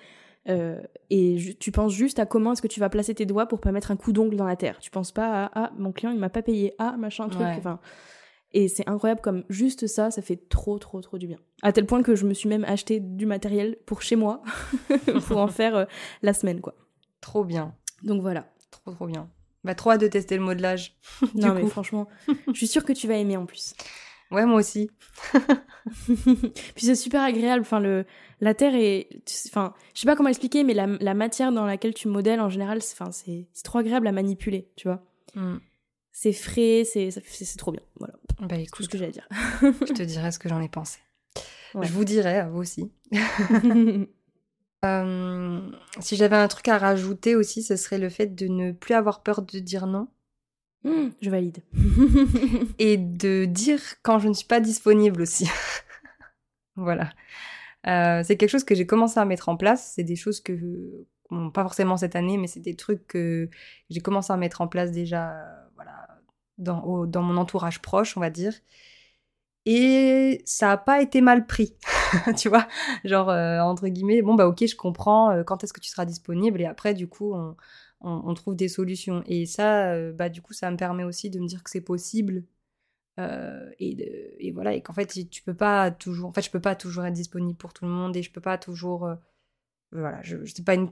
[0.49, 3.61] Euh, et tu penses juste à comment est-ce que tu vas placer tes doigts pour
[3.61, 4.79] pas mettre un coup d'ongle dans la terre.
[4.79, 7.43] Tu penses pas à ah mon client il m'a pas payé ah machin truc.
[7.43, 7.79] Enfin,
[8.53, 11.37] et c'est incroyable comme juste ça, ça fait trop trop trop du bien.
[11.61, 14.41] À tel point que je me suis même acheté du matériel pour chez moi
[15.27, 15.85] pour en faire euh,
[16.23, 16.73] la semaine quoi.
[17.21, 17.75] Trop bien.
[18.01, 18.47] Donc voilà.
[18.71, 19.29] Trop trop bien.
[19.63, 20.97] Bah trop hâte de tester le modelage.
[21.35, 22.07] non mais franchement,
[22.47, 23.75] je suis sûre que tu vas aimer en plus.
[24.31, 24.89] Ouais, moi aussi.
[26.05, 27.61] Puis c'est super agréable.
[27.61, 28.05] Enfin, le,
[28.39, 29.09] la terre est.
[29.47, 32.49] Enfin, je sais pas comment expliquer, mais la, la matière dans laquelle tu modèles, en
[32.49, 35.03] général, c'est, enfin, c'est, trop agréable à manipuler, tu vois.
[35.35, 35.57] Mm.
[36.11, 37.81] C'est frais, c'est, c'est, trop bien.
[37.97, 38.13] Voilà.
[38.41, 38.75] Bah écoute.
[38.77, 39.27] Tout ce que j'ai à dire.
[39.61, 40.99] je te dirai ce que j'en ai pensé.
[41.73, 42.91] Je vous dirai, à vous aussi.
[44.85, 45.61] euh,
[45.99, 49.23] si j'avais un truc à rajouter aussi, ce serait le fait de ne plus avoir
[49.23, 50.09] peur de dire non.
[50.83, 51.59] Mmh, je valide.
[52.79, 55.47] et de dire quand je ne suis pas disponible aussi.
[56.75, 57.09] voilà.
[57.87, 59.93] Euh, c'est quelque chose que j'ai commencé à mettre en place.
[59.95, 61.05] C'est des choses que,
[61.53, 63.49] pas forcément cette année, mais c'est des trucs que
[63.89, 65.33] j'ai commencé à mettre en place déjà,
[65.75, 66.07] voilà,
[66.57, 68.53] dans, mon entourage proche, on va dire.
[69.65, 71.75] Et ça n'a pas été mal pris,
[72.37, 72.67] tu vois.
[73.03, 76.05] Genre, euh, entre guillemets, bon, bah ok, je comprends, euh, quand est-ce que tu seras
[76.05, 76.61] disponible?
[76.61, 77.55] Et après, du coup, on,
[78.03, 79.23] on, trouve des solutions.
[79.27, 81.81] Et ça, euh, bah, du coup, ça me permet aussi de me dire que c'est
[81.81, 82.43] possible.
[83.19, 86.29] Euh, et, et, voilà, et qu'en fait, tu peux pas toujours.
[86.29, 88.41] En fait, je peux pas toujours être disponible pour tout le monde et je peux
[88.41, 89.05] pas toujours.
[89.05, 89.15] Euh,
[89.91, 90.89] voilà, je, je pas une.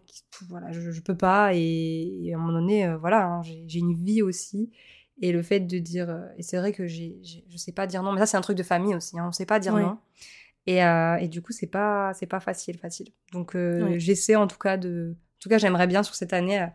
[0.50, 1.52] Voilà, je, je peux pas.
[1.54, 4.72] Et, à un moment donné, voilà, hein, j'ai une vie aussi.
[5.22, 6.10] Et le fait de dire.
[6.38, 7.20] et c'est vrai que j'ai,
[7.50, 9.20] je sais pas dire non, mais ça, c'est un truc de famille aussi.
[9.20, 9.98] Hein, on sait pas dire non.
[10.68, 13.10] Et, et, du coup, c'est pas, c'est pas facile, facile.
[13.34, 13.58] Donc,
[13.98, 15.16] j'essaie en tout cas de.
[15.16, 16.68] En tout cas, j'aimerais bien sur cette année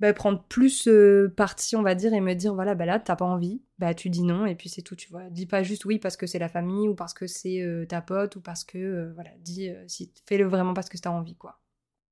[0.00, 3.16] bah, prendre plus euh, parti, on va dire, et me dire voilà, bah là, t'as
[3.16, 5.30] pas envie, bah tu dis non, et puis c'est tout, tu vois.
[5.30, 8.00] Dis pas juste oui parce que c'est la famille, ou parce que c'est euh, ta
[8.00, 11.58] pote, ou parce que, euh, voilà, dis, si, fais-le vraiment parce que t'as envie, quoi.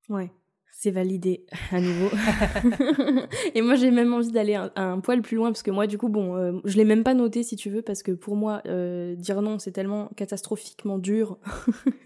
[0.09, 0.31] Ouais.
[0.77, 2.11] C'est validé à nouveau.
[3.55, 5.99] et moi, j'ai même envie d'aller un, un, poil plus loin parce que moi, du
[5.99, 8.61] coup, bon, euh, je l'ai même pas noté si tu veux parce que pour moi,
[8.67, 11.39] euh, dire non, c'est tellement catastrophiquement dur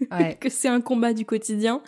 [0.39, 1.81] que c'est un combat du quotidien.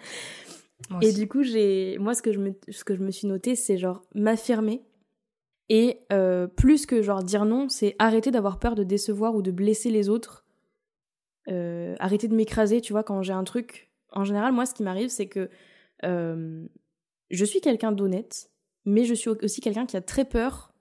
[1.02, 3.56] Et du coup, j'ai, moi, ce que je me, ce que je me suis noté,
[3.56, 4.84] c'est genre m'affirmer.
[5.70, 9.52] Et euh, plus que genre dire non, c'est arrêter d'avoir peur de décevoir ou de
[9.52, 10.46] blesser les autres.
[11.48, 13.89] arrêter de m'écraser, tu vois, quand j'ai un truc.
[14.12, 15.50] En général, moi, ce qui m'arrive, c'est que
[16.04, 16.65] euh,
[17.30, 18.50] je suis quelqu'un d'honnête,
[18.86, 20.74] mais je suis aussi quelqu'un qui a très peur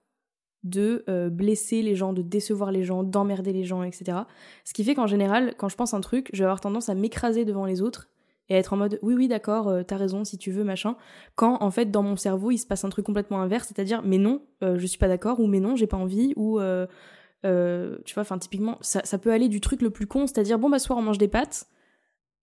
[0.63, 4.19] de euh, blesser les gens, de décevoir les gens, d'emmerder les gens, etc.
[4.65, 6.95] Ce qui fait qu'en général, quand je pense un truc, je vais avoir tendance à
[6.95, 8.09] m'écraser devant les autres
[8.51, 10.97] et être en mode oui oui d'accord euh, t'as raison si tu veux machin.
[11.37, 14.19] Quand en fait dans mon cerveau il se passe un truc complètement inverse c'est-à-dire mais
[14.19, 18.39] non je suis pas d'accord ou mais non j'ai pas envie ou tu vois enfin
[18.39, 21.03] typiquement ça, ça, peut aller du truc le plus con c'est-à-dire bon bah soir on
[21.03, 21.67] mange des pâtes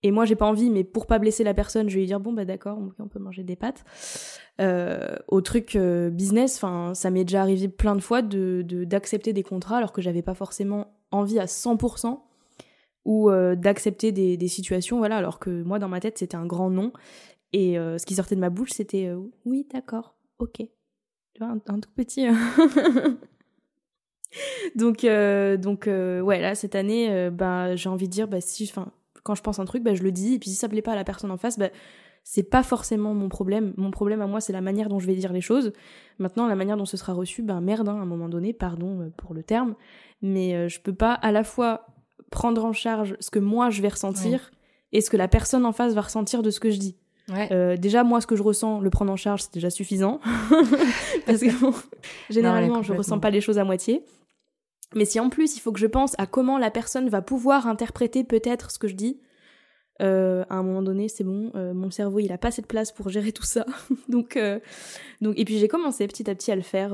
[0.04, 2.20] et moi j'ai pas envie mais pour pas blesser la personne je vais lui dire
[2.20, 3.84] bon bah d'accord on peut manger des pâtes.
[4.60, 9.32] Euh, au truc euh, business enfin ça m'est déjà arrivé plein de fois de d'accepter
[9.32, 12.20] des contrats alors que j'avais pas forcément envie à 100%
[13.08, 16.70] ou euh, d'accepter des, situations voilà alors que moi dans ma tête c'était un grand
[16.70, 16.93] non
[17.54, 19.12] et ce qui sortait de ma bouche c'était
[19.46, 22.26] oui d'accord ok tu vois un, tout petit
[24.76, 28.67] donc donc ouais là cette année bah j'ai envie de dire bah si
[29.28, 30.36] quand je pense un truc, bah, je le dis.
[30.36, 31.70] Et puis si ça plaît pas à la personne en face, bah,
[32.24, 33.74] c'est pas forcément mon problème.
[33.76, 35.74] Mon problème à moi, c'est la manière dont je vais dire les choses.
[36.17, 39.02] Maintenant, la manière dont ce sera reçu, ben merde, hein, à un moment donné, pardon
[39.02, 39.76] euh, pour le terme,
[40.22, 41.88] mais euh, je peux pas à la fois
[42.31, 44.51] prendre en charge ce que moi je vais ressentir
[44.91, 46.95] et ce que la personne en face va ressentir de ce que je dis.
[47.29, 50.21] Euh, déjà, moi, ce que je ressens, le prendre en charge, c'est déjà suffisant.
[51.25, 51.49] Parce que
[52.29, 54.05] généralement, je ressens pas les choses à moitié.
[54.95, 57.67] Mais si en plus il faut que je pense à comment la personne va pouvoir
[57.67, 59.19] interpréter peut-être ce que je dis,
[60.01, 62.67] euh, à un moment donné, c'est bon, euh, mon cerveau il a pas assez de
[62.67, 63.65] place pour gérer tout ça.
[64.09, 64.59] donc, euh,
[65.21, 66.91] donc, et puis j'ai commencé petit à petit à le faire,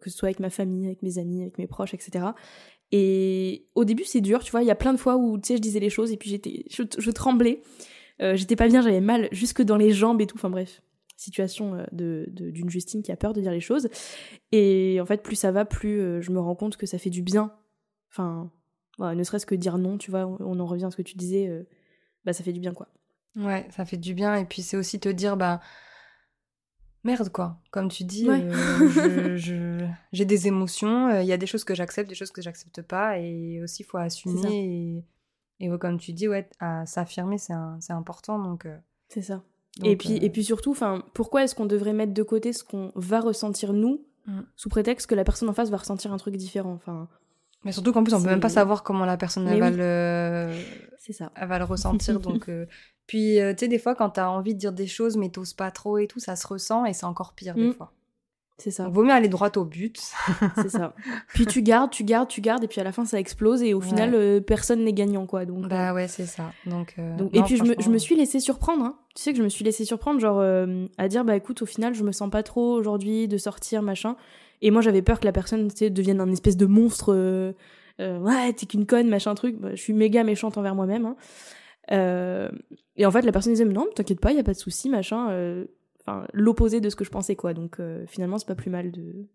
[0.00, 2.26] que ce soit avec ma famille, avec mes amis, avec mes proches, etc.
[2.92, 5.48] Et au début c'est dur, tu vois, il y a plein de fois où tu
[5.48, 7.60] sais je disais les choses et puis j'étais, je, tremblais,
[8.18, 10.36] j'étais pas bien, j'avais mal jusque dans les jambes et tout.
[10.36, 10.80] Enfin bref,
[11.18, 13.88] situation euh, de, d'une Justine qui a peur de dire les choses.
[14.52, 17.10] Et en fait, plus ça va, plus euh, je me rends compte que ça fait
[17.10, 17.52] du bien.
[18.10, 18.50] Enfin,
[18.98, 21.46] ne serait-ce que dire non, tu vois, on en revient à ce que tu disais,
[21.48, 21.68] euh,
[22.24, 22.88] bah ça fait du bien quoi.
[23.36, 24.34] Ouais, ça fait du bien.
[24.36, 25.60] Et puis c'est aussi te dire, bah
[27.04, 27.58] merde quoi.
[27.70, 28.28] Comme tu dis,
[30.12, 33.18] j'ai des émotions, il y a des choses que j'accepte, des choses que j'accepte pas.
[33.18, 35.04] Et aussi, il faut assumer.
[35.60, 38.38] Et, et, comme tu dis, ouais, à s'affirmer, c'est important.
[38.38, 38.66] Donc.
[39.08, 39.42] C'est ça
[39.84, 42.64] et puis, et euh, puis surtout, enfin, pourquoi est-ce qu'on devrait mettre de côté ce
[42.64, 44.40] qu'on va ressentir nous, mm.
[44.56, 47.08] sous prétexte que la personne en face va ressentir un truc différent enfin,
[47.64, 50.52] Mais surtout qu'en plus, on peut même pas savoir comment la personne va, le...
[51.10, 51.32] ça.
[51.36, 52.18] Elle va le ressentir.
[52.20, 52.66] donc, euh,
[53.08, 55.30] Puis, euh, tu sais, des fois, quand tu as envie de dire des choses, mais
[55.30, 57.72] t'oses pas trop et tout, ça se ressent et c'est encore pire des mm.
[57.72, 57.92] fois.
[58.58, 58.86] C'est ça.
[58.88, 60.00] Il vaut mieux aller droit au but.
[60.56, 60.92] c'est ça.
[61.28, 63.72] Puis tu gardes, tu gardes, tu gardes, et puis à la fin ça explose, et
[63.72, 65.44] au final euh, personne n'est gagnant, quoi.
[65.44, 66.52] Donc, bah euh, ouais, c'est ça.
[66.66, 68.96] Donc, euh, et puis je me, je me, suis laissée surprendre, hein.
[69.14, 70.44] Tu sais que je me suis laissée surprendre, genre
[70.98, 74.16] à dire, bah écoute, au final je me sens pas trop aujourd'hui de sortir, machin.
[74.60, 77.14] Et moi j'avais peur que la personne, tu sais, devienne un espèce de monstre.
[78.00, 79.56] ouais, t'es qu'une conne, machin truc.
[79.60, 81.06] Bah, je suis méga méchante envers moi-même.
[81.06, 81.16] Hein.
[81.90, 84.88] Et en fait la personne disait, mais non, t'inquiète pas, y a pas de souci,
[84.88, 85.66] machin
[86.32, 87.54] l'opposé de ce que je pensais quoi.
[87.54, 89.28] Donc euh, finalement c'est pas plus mal de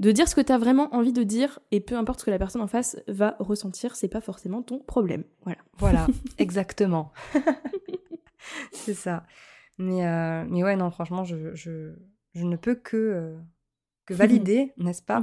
[0.00, 2.38] de dire ce que t'as vraiment envie de dire et peu importe ce que la
[2.38, 5.22] personne en face va ressentir, c'est pas forcément ton problème.
[5.42, 5.60] Voilà.
[5.78, 6.08] Voilà,
[6.38, 7.12] exactement.
[8.72, 9.24] c'est ça.
[9.78, 11.94] Mais euh, mais ouais non franchement je, je,
[12.34, 13.36] je ne peux que euh,
[14.06, 15.22] que valider, n'est-ce pas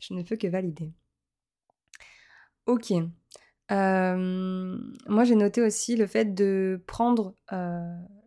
[0.00, 0.92] Je ne peux que valider.
[2.66, 2.92] Ok.
[3.70, 7.34] Moi, j'ai noté aussi le fait de prendre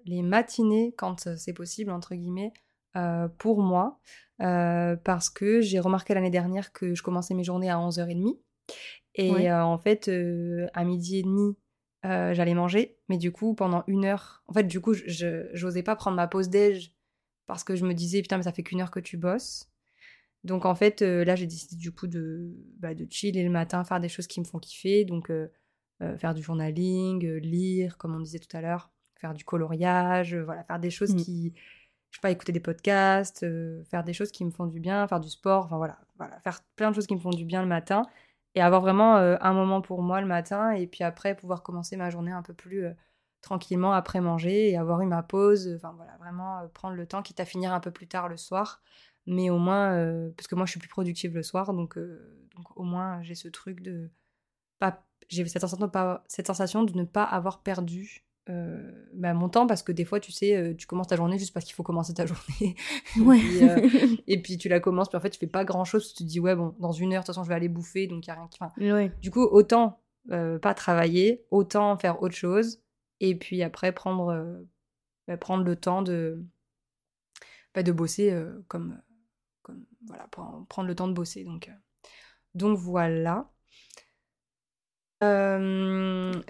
[0.05, 2.53] les matinées quand euh, c'est possible, entre guillemets,
[2.95, 3.99] euh, pour moi,
[4.41, 8.37] euh, parce que j'ai remarqué l'année dernière que je commençais mes journées à 11h30.
[9.15, 10.09] Et en fait,
[10.73, 11.55] à midi et demi,
[12.03, 15.95] j'allais manger, mais du coup, pendant une heure, en fait, du coup, je n'osais pas
[15.95, 16.95] prendre ma pause déj
[17.45, 19.71] parce que je me disais, putain, mais ça fait qu'une heure que tu bosses.
[20.43, 23.99] Donc, en fait, là, j'ai décidé du coup de, bah, de chiller le matin, faire
[23.99, 25.05] des choses qui me font kiffer.
[25.05, 25.31] Donc,
[26.17, 30.63] faire du journaling, lire, comme on disait tout à l'heure, faire du coloriage, euh, voilà,
[30.65, 31.17] faire des choses mmh.
[31.17, 31.53] qui,
[32.11, 35.07] je sais pas, écouter des podcasts, euh, faire des choses qui me font du bien,
[35.07, 37.61] faire du sport, enfin voilà, voilà, faire plein de choses qui me font du bien
[37.61, 38.03] le matin
[38.53, 41.95] et avoir vraiment euh, un moment pour moi le matin et puis après pouvoir commencer
[41.95, 42.85] ma journée un peu plus
[43.41, 47.39] tranquillement après manger et avoir eu ma pause, enfin voilà, vraiment prendre le temps, quitte
[47.39, 48.81] à finir un peu plus tard le soir,
[49.25, 52.83] mais au moins, parce que moi je suis plus productive le soir, donc, donc au
[52.83, 54.09] moins j'ai ce truc de
[54.79, 55.89] pas, j'ai cette sensation,
[56.27, 60.31] cette sensation de ne pas avoir perdu bah, mon temps parce que des fois, tu
[60.31, 62.75] sais, tu commences ta journée juste parce qu'il faut commencer ta journée.
[63.21, 63.39] Ouais.
[63.39, 66.13] et, puis, et, puis, tu la commences, puis en fait, tu fais pas grand chose.
[66.13, 68.07] Tu te dis, ouais, bon, dans une heure, de toute façon, je vais aller bouffer,
[68.07, 68.59] donc il n'y a rien qui.
[68.61, 69.11] Enfin, ouais.
[69.21, 72.81] Du coup, autant pas travailler, autant faire autre chose,
[73.19, 74.65] et puis après prendre,
[75.27, 76.43] bah, prendre le temps de,
[77.73, 78.99] bah, de bosser comme,
[79.63, 79.83] comme.
[80.05, 81.43] Voilà, prendre le temps de bosser.
[81.43, 81.69] Donc,
[82.53, 83.49] donc voilà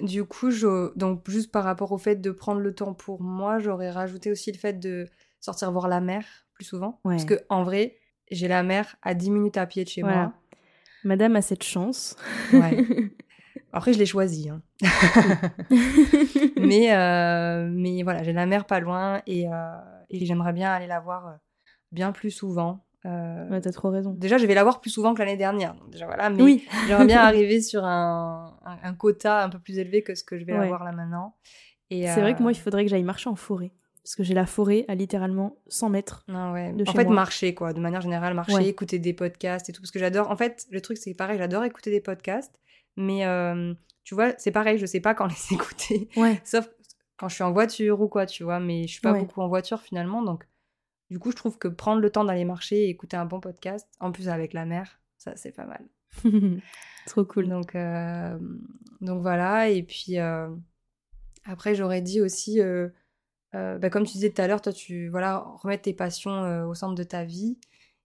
[0.02, 0.97] du coup, je...
[0.97, 4.52] donc juste par rapport au fait de prendre le temps pour moi, j'aurais rajouté aussi
[4.52, 5.08] le fait de
[5.39, 6.99] sortir voir la mer plus souvent.
[7.04, 7.97] Parce que en vrai,
[8.32, 10.34] j'ai la mer à 10 minutes à pied de chez moi.
[11.04, 12.15] Madame a cette chance.
[12.54, 12.86] Ouais.
[13.73, 14.49] Après, je l'ai choisi.
[14.49, 14.62] Hein.
[16.58, 19.52] mais, euh, mais voilà, j'ai la mer pas loin et, euh,
[20.12, 21.36] et j'aimerais bien aller la voir euh,
[21.91, 22.86] bien plus souvent.
[23.06, 24.12] Euh, ouais, t'as trop raison.
[24.12, 25.76] Déjà, je vais l'avoir plus souvent que l'année dernière.
[25.76, 26.66] Donc déjà, voilà, mais oui.
[26.88, 30.46] j'aimerais bien arriver sur un, un, quota un peu plus élevé que ce que je
[30.46, 31.36] vais avoir là maintenant.
[31.92, 33.72] C'est vrai que moi, il faudrait que j'aille marcher en forêt.
[34.04, 36.26] Parce que j'ai la forêt à littéralement 100 mètres.
[36.28, 36.74] Ah ouais.
[36.86, 37.72] en fait, marcher, quoi.
[37.72, 39.82] De manière générale, marcher, écouter des podcasts et tout.
[39.82, 40.30] Parce que j'adore.
[40.30, 42.60] En fait, le truc, c'est pareil, j'adore écouter des podcasts.
[42.98, 46.10] Mais euh, tu vois, c'est pareil, je sais pas quand les écouter.
[46.18, 46.42] Ouais.
[46.44, 46.70] Sauf
[47.18, 48.60] quand je suis en voiture ou quoi, tu vois.
[48.60, 50.22] Mais je suis pas beaucoup en voiture finalement.
[50.22, 50.46] Donc,
[51.13, 53.88] du coup, je trouve que prendre le temps d'aller marcher et écouter un bon podcast,
[53.99, 55.86] en plus avec la mer, ça c'est pas mal.
[57.06, 57.47] Trop cool.
[57.49, 58.36] Donc, euh,
[58.99, 59.69] donc voilà.
[59.69, 60.49] Et puis euh,
[61.45, 62.89] après, j'aurais dit aussi, euh,
[63.54, 66.95] bah, comme tu disais tout à l'heure, toi, tu voilà, remettre tes passions au centre
[66.95, 67.60] de ta vie.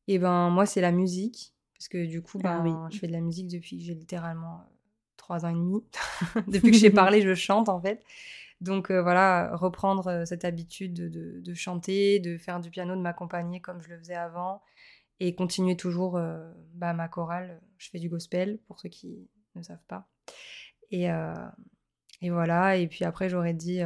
[0.06, 1.54] Et ben moi, c'est la musique.
[1.72, 4.66] Parce que du coup, ben, ah je fais de la musique depuis que j'ai littéralement
[5.16, 5.82] trois ans et demi.
[6.46, 8.04] depuis que j'ai parlé, je chante en fait.
[8.60, 13.60] Donc euh, voilà, reprendre euh, cette habitude de, chanter, de faire du piano, de m'accompagner
[13.60, 14.62] comme je le faisais avant,
[15.20, 17.60] et continuer toujours euh, bah, ma chorale.
[17.78, 20.08] Je fais du gospel, pour ceux qui ne savent pas.
[20.90, 21.08] Et,
[22.22, 23.82] et voilà, et puis après j'aurais dit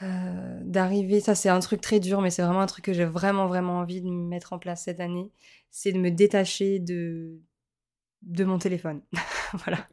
[0.00, 3.46] d'arriver, ça c'est un truc très dur, mais c'est vraiment un truc que j'ai vraiment
[3.46, 5.32] vraiment envie de mettre en place cette année,
[5.70, 7.40] c'est de me détacher de,
[8.22, 9.02] de mon téléphone.
[9.54, 9.86] voilà.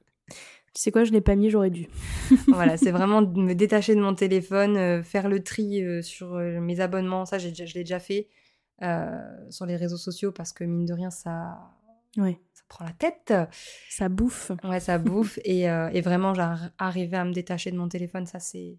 [0.73, 1.87] Tu sais quoi, je l'ai pas mis, j'aurais dû.
[2.47, 6.35] voilà, c'est vraiment de me détacher de mon téléphone, euh, faire le tri euh, sur
[6.35, 7.25] euh, mes abonnements.
[7.25, 8.27] Ça, je l'ai déjà fait
[9.49, 11.59] sur les réseaux sociaux parce que mine de rien, ça,
[12.15, 12.39] ouais.
[12.53, 13.33] ça prend la tête.
[13.89, 14.51] Ça bouffe.
[14.63, 15.37] Ouais, ça bouffe.
[15.43, 16.33] et, et, vraiment,
[16.77, 18.77] arriver à me détacher de mon téléphone, ça, c'est.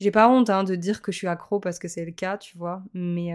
[0.00, 2.38] J'ai pas honte hein, de dire que je suis accro parce que c'est le cas,
[2.38, 2.82] tu vois.
[2.94, 3.32] Mais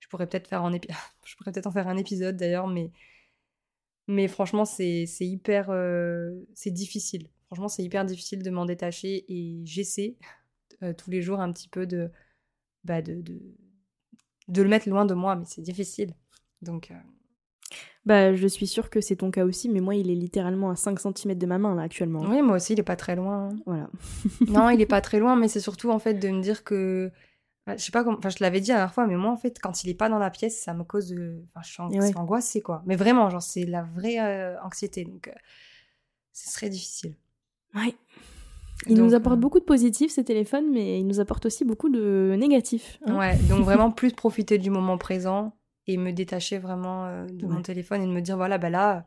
[0.00, 0.72] je pourrais peut-être faire en
[1.24, 2.90] je pourrais peut-être en faire un épisode d'ailleurs, mais
[4.08, 5.68] mais franchement, c'est hyper.
[5.68, 7.28] Euh, c'est difficile.
[7.46, 10.16] Franchement, c'est hyper difficile de m'en détacher et j'essaie
[10.82, 12.10] euh, tous les jours un petit peu de,
[12.84, 13.40] bah de, de,
[14.48, 16.14] de, le mettre loin de moi, mais c'est difficile.
[16.62, 16.90] Donc.
[16.90, 16.94] Euh,
[18.06, 20.76] bah, je suis sûre que c'est ton cas aussi, mais moi, il est littéralement à
[20.76, 22.20] 5 cm de ma main, là, actuellement.
[22.20, 23.50] Oui, moi aussi, il est pas très loin.
[23.50, 23.56] Hein.
[23.66, 23.90] Voilà.
[24.48, 27.12] non, il est pas très loin, mais c'est surtout, en fait, de me dire que
[27.76, 29.36] je sais pas comment, enfin, je te l'avais dit la dernière fois, mais moi, en
[29.36, 31.42] fait, quand il est pas dans la pièce, ça me cause de.
[31.54, 31.70] Enfin, je
[32.06, 32.82] suis, angoissée, quoi.
[32.86, 35.04] Mais vraiment, genre, c'est la vraie euh, anxiété.
[35.04, 35.32] Donc, euh,
[36.32, 37.14] ce serait difficile.
[37.74, 37.96] Oui.
[38.86, 41.88] Il nous apporte euh, beaucoup de positifs, ces téléphones, mais il nous apporte aussi beaucoup
[41.88, 42.98] de négatifs.
[43.06, 43.18] Hein.
[43.18, 45.56] Ouais, donc vraiment plus profiter du moment présent
[45.88, 49.06] et me détacher vraiment de mon téléphone et de me dire voilà, bah là,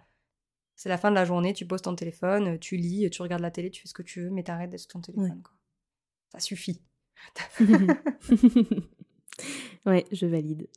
[0.76, 3.52] c'est la fin de la journée, tu poses ton téléphone, tu lis, tu regardes la
[3.52, 5.42] télé, tu fais ce que tu veux, mais t'arrêtes d'être sur ton téléphone.
[5.42, 5.54] Quoi.
[6.34, 6.82] Ça suffit.
[9.86, 10.68] ouais, je valide.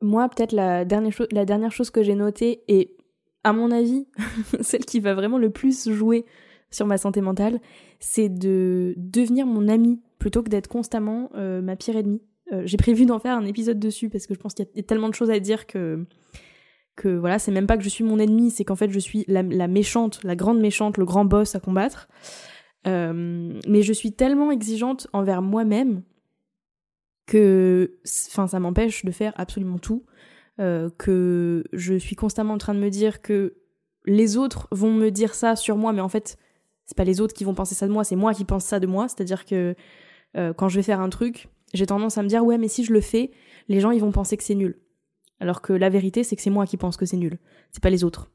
[0.00, 2.96] Moi, peut-être la dernière, la dernière chose que j'ai notée, et
[3.44, 4.06] à mon avis,
[4.60, 6.24] celle qui va vraiment le plus jouer
[6.70, 7.60] sur ma santé mentale,
[7.98, 12.22] c'est de devenir mon ami plutôt que d'être constamment euh, ma pire ennemie.
[12.52, 14.82] Euh, j'ai prévu d'en faire un épisode dessus parce que je pense qu'il y a
[14.82, 16.04] tellement de choses à dire que
[16.96, 19.24] que voilà, c'est même pas que je suis mon ennemi, c'est qu'en fait je suis
[19.28, 22.08] la, méchante, la grande méchante, le grand boss à combattre.
[22.86, 26.02] Euh, mais je suis tellement exigeante envers moi-même
[27.26, 27.98] que
[28.30, 30.04] enfin ça m'empêche de faire absolument tout
[30.60, 33.56] euh, que je suis constamment en train de me dire que
[34.06, 36.38] les autres vont me dire ça sur moi mais en fait
[36.86, 38.80] c'est pas les autres qui vont penser ça de moi c'est moi qui pense ça
[38.80, 39.08] de moi.
[39.08, 39.74] C'est à dire que
[40.36, 42.84] euh, quand je vais faire un truc j'ai tendance à me dire ouais mais si
[42.84, 43.32] je le fais
[43.68, 44.78] les gens ils vont penser que c'est nul.
[45.40, 47.38] Alors que la vérité c'est que c'est moi qui pense que c'est nul.
[47.72, 48.30] C'est pas les autres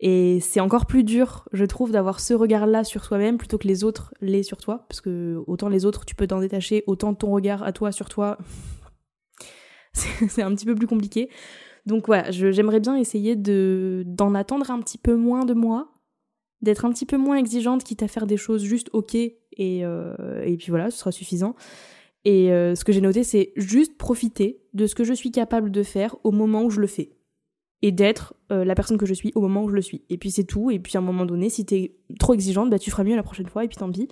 [0.00, 3.84] et c'est encore plus dur, je trouve, d'avoir ce regard-là sur soi-même plutôt que les
[3.84, 4.86] autres l'aient sur toi.
[4.88, 8.08] Parce que autant les autres, tu peux t'en détacher, autant ton regard à toi sur
[8.08, 8.38] toi,
[9.92, 11.30] c'est un petit peu plus compliqué.
[11.86, 15.92] Donc voilà, j'aimerais bien essayer de d'en attendre un petit peu moins de moi,
[16.62, 20.42] d'être un petit peu moins exigeante, quitte à faire des choses juste ok, et, euh,
[20.44, 21.54] et puis voilà, ce sera suffisant.
[22.24, 25.70] Et euh, ce que j'ai noté, c'est juste profiter de ce que je suis capable
[25.70, 27.13] de faire au moment où je le fais
[27.84, 30.06] et d'être euh, la personne que je suis au moment où je le suis.
[30.08, 30.70] Et puis c'est tout.
[30.70, 33.22] Et puis à un moment donné, si t'es trop exigeante, bah tu feras mieux la
[33.22, 34.08] prochaine fois et puis tant pis.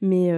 [0.00, 0.32] Mais,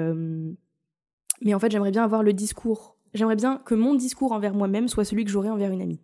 [1.40, 2.98] mais en fait, j'aimerais bien avoir le discours.
[3.14, 6.00] J'aimerais bien que mon discours envers moi-même soit celui que j'aurais envers une amie.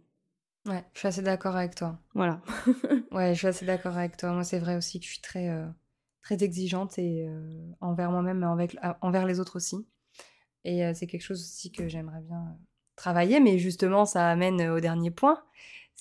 [0.68, 1.98] Ouais, je suis assez d'accord avec toi.
[2.14, 2.40] Voilà.
[3.10, 4.32] ouais, je suis assez d'accord avec toi.
[4.32, 5.52] Moi, c'est vrai aussi que je suis très,
[6.22, 7.26] très exigeante et
[7.80, 8.68] envers moi-même, mais
[9.00, 9.84] envers les autres aussi.
[10.64, 12.56] Et c'est quelque chose aussi que j'aimerais bien
[12.94, 15.42] travailler, mais justement, ça amène au dernier point.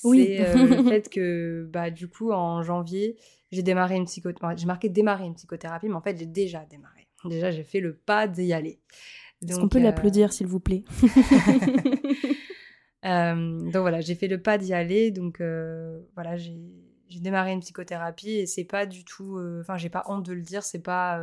[0.03, 0.37] Oui.
[0.37, 3.17] C'est le fait que, bah, du coup, en janvier,
[3.51, 4.61] j'ai démarré une psychothérapie.
[4.61, 7.07] J'ai marqué démarrer une psychothérapie, mais en fait, j'ai déjà démarré.
[7.25, 8.79] Déjà, j'ai fait le pas d'y aller.
[9.47, 10.83] Est-ce qu'on peut l'applaudir, s'il vous plaît?
[13.03, 15.11] Donc voilà, j'ai fait le pas d'y aller.
[15.11, 15.41] Donc
[16.15, 16.55] voilà, j'ai
[17.09, 19.39] démarré une psychothérapie et c'est pas du tout.
[19.59, 21.21] Enfin, j'ai pas honte de le dire, c'est pas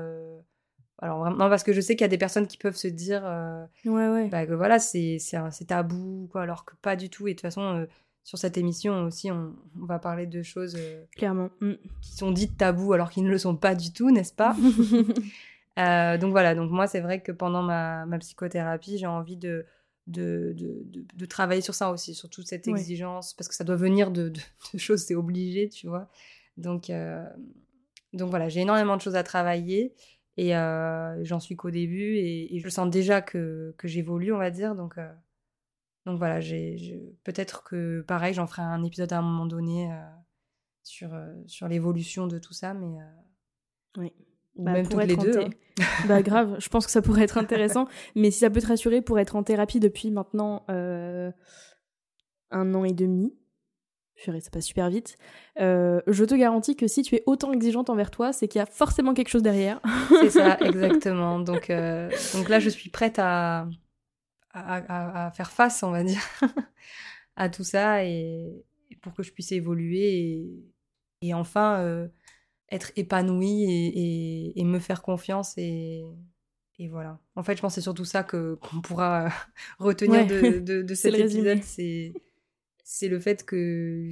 [0.99, 3.23] alors vraiment, parce que je sais qu'il y a des personnes qui peuvent se dire
[3.27, 4.29] euh, ouais, ouais.
[4.29, 5.19] Bah, que voilà, c'est
[5.67, 7.29] tabou, quoi, alors que pas du tout.
[7.29, 7.87] Et de toute façon, euh,
[8.27, 11.49] sur cette émission aussi, on, on va parler de choses euh, Clairement.
[11.61, 11.75] Mm.
[12.03, 14.57] qui sont dites tabous alors qu'ils ne le sont pas du tout, n'est-ce pas
[16.19, 19.65] Donc voilà, donc moi, c'est vrai que pendant ma, ma psychothérapie, j'ai envie de
[20.09, 23.75] de, de, de, travailler sur ça aussi, sur toute cette exigence, parce que ça doit
[23.75, 24.33] venir de,
[24.77, 26.09] choses, c'est obligé, tu vois.
[26.57, 26.93] Donc,
[28.13, 29.95] donc voilà, j'ai énormément de choses à travailler.
[30.37, 34.51] Et euh, j'en suis qu'au début et, je sens déjà que, que j'évolue, on va
[34.51, 34.75] dire.
[34.75, 35.11] Donc, euh,
[36.07, 36.41] donc voilà,
[37.25, 39.97] peut-être que pareil, j'en ferai un épisode à un moment donné euh,
[40.83, 41.11] sur,
[41.47, 42.97] sur l'évolution de tout ça, mais.
[43.99, 44.13] oui.
[44.59, 45.39] Bah, même toutes les deux.
[45.39, 45.51] Hein.
[46.09, 47.89] bah grave, je pense que ça pourrait être intéressant.
[48.15, 51.35] mais si ça peut te rassurer, pour être en thérapie depuis maintenant un
[52.75, 53.35] an et demi,
[54.17, 55.19] Purée, ça passe super vite.
[55.61, 58.63] Euh, je te garantis que si tu es autant exigeante envers toi, c'est qu'il y
[58.63, 59.81] a forcément quelque chose derrière.
[60.09, 61.39] c'est ça, exactement.
[61.39, 63.69] Donc, euh, donc là, je suis prête à,
[64.57, 66.23] à, faire face, on va dire,
[67.37, 68.65] à tout ça et,
[69.03, 70.49] pour que je puisse évoluer
[71.21, 72.09] et, enfin euh,
[72.71, 76.05] être épanouie et, me faire confiance et,
[76.91, 77.19] voilà.
[77.37, 79.31] En fait, je pense que c'est surtout ça que qu'on pourra
[79.79, 81.63] retenir de, de, de cet épisode.
[81.63, 82.13] C'est
[82.85, 84.09] c'est le fait que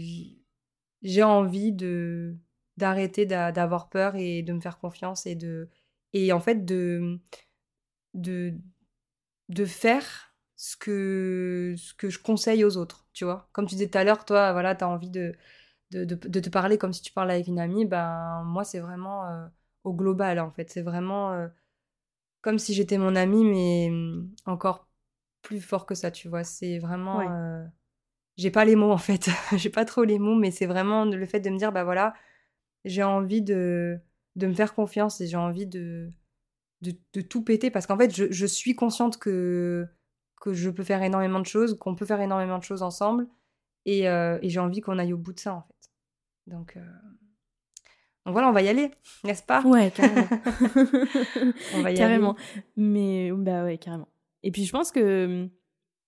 [1.02, 2.36] j'ai envie de
[2.76, 5.68] d'arrêter d'avoir peur et de me faire confiance et de
[6.12, 7.20] et en fait de
[8.14, 8.54] de
[9.48, 13.48] de faire ce que ce que je conseille aux autres tu vois.
[13.52, 15.34] Comme tu disais tout à l'heure toi voilà tu as envie de
[15.90, 19.26] de, de te parler comme si tu parlais avec une amie ben moi c'est vraiment
[19.28, 19.46] euh,
[19.84, 20.70] au global en fait.
[20.70, 21.48] C'est vraiment euh,
[22.42, 24.88] comme si j'étais mon amie mais mm, encore
[25.42, 26.44] plus fort que ça tu vois.
[26.44, 27.64] C'est vraiment euh,
[28.36, 31.26] j'ai pas les mots en fait, j'ai pas trop les mots, mais c'est vraiment le
[31.26, 32.14] fait de me dire bah voilà,
[32.84, 33.98] j'ai envie de,
[34.36, 36.10] de me faire confiance et j'ai envie de,
[36.82, 39.86] de, tout péter parce qu'en fait je, je, suis consciente que,
[40.44, 43.26] que je peux faire énormément de choses, qu'on peut faire énormément de choses ensemble
[43.86, 45.90] et, euh, et j'ai envie qu'on aille au bout de ça en fait.
[46.46, 46.84] Donc, euh,
[48.26, 48.90] donc voilà, on va y aller,
[49.24, 49.62] n'est-ce pas?
[49.62, 50.28] Ouais, carrément.
[51.74, 52.36] on va y carrément.
[52.76, 54.08] Mais bah ouais, carrément.
[54.42, 55.48] Et puis je pense que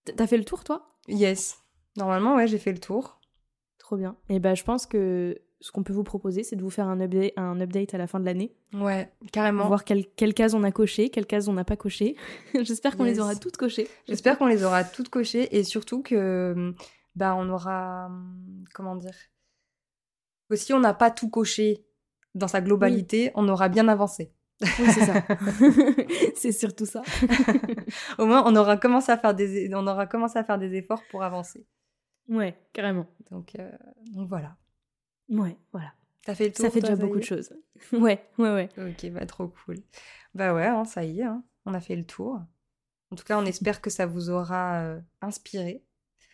[0.04, 0.98] t'as fait le tour toi?
[1.08, 1.58] Yes.
[1.96, 3.18] Normalement, ouais, j'ai fait le tour.
[3.78, 4.16] Trop bien.
[4.28, 7.00] Et bah, je pense que ce qu'on peut vous proposer, c'est de vous faire un
[7.00, 8.54] update, un update à la fin de l'année.
[8.74, 9.66] Ouais, carrément.
[9.66, 12.16] Voir quelles cases on a cochées, quelles cases on n'a pas cochées.
[12.54, 13.88] J'espère qu'on les aura toutes cochées.
[14.06, 16.74] J'espère qu'on les aura toutes cochées et surtout que
[17.14, 18.10] bah on aura
[18.74, 19.14] comment dire
[20.50, 21.86] aussi on n'a pas tout coché
[22.34, 24.32] dans sa globalité, on aura bien avancé.
[24.60, 25.22] Oui, c'est ça.
[26.34, 27.02] c'est surtout ça.
[28.18, 31.02] Au moins, on aura commencé à faire des, on aura commencé à faire des efforts
[31.10, 31.66] pour avancer.
[32.28, 33.06] Ouais, carrément.
[33.30, 33.70] Donc, euh,
[34.12, 34.56] donc voilà.
[35.28, 35.92] Ouais, voilà.
[36.24, 37.52] T'as fait le tour Ça fait déjà beaucoup de choses.
[37.92, 38.68] ouais, ouais, ouais.
[38.78, 39.76] Ok, bah trop cool.
[40.34, 42.40] Bah ouais, hein, ça y est, hein, on a fait le tour.
[43.10, 45.84] En tout cas, on espère que ça vous aura euh, inspiré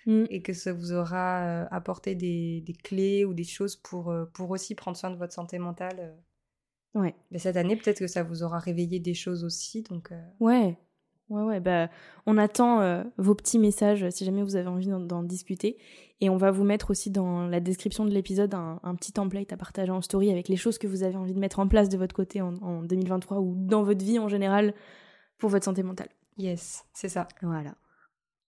[0.07, 0.25] mm.
[0.31, 4.51] et que ça vous aura euh, apporté des, des, clés ou des choses pour, pour
[4.51, 6.17] aussi prendre soin de votre santé mentale.
[6.95, 7.15] Ouais.
[7.31, 9.83] Mais cette année, peut-être que ça vous aura réveillé des choses aussi.
[9.83, 10.79] Donc, Ouais,
[11.33, 11.89] Ouais, ouais, bah,
[12.27, 15.79] on attend euh, vos petits messages si jamais vous avez envie d'en discuter.
[16.21, 19.57] Et on va vous mettre aussi dans la description de l'épisode un, petit template à
[19.57, 21.97] partager en story avec les choses que vous avez envie de mettre en place de
[21.97, 24.75] votre côté en, en 2023 ou dans votre vie en général
[25.39, 26.11] pour votre santé mentale.
[26.37, 27.27] Yes, c'est ça.
[27.41, 27.75] Voilà.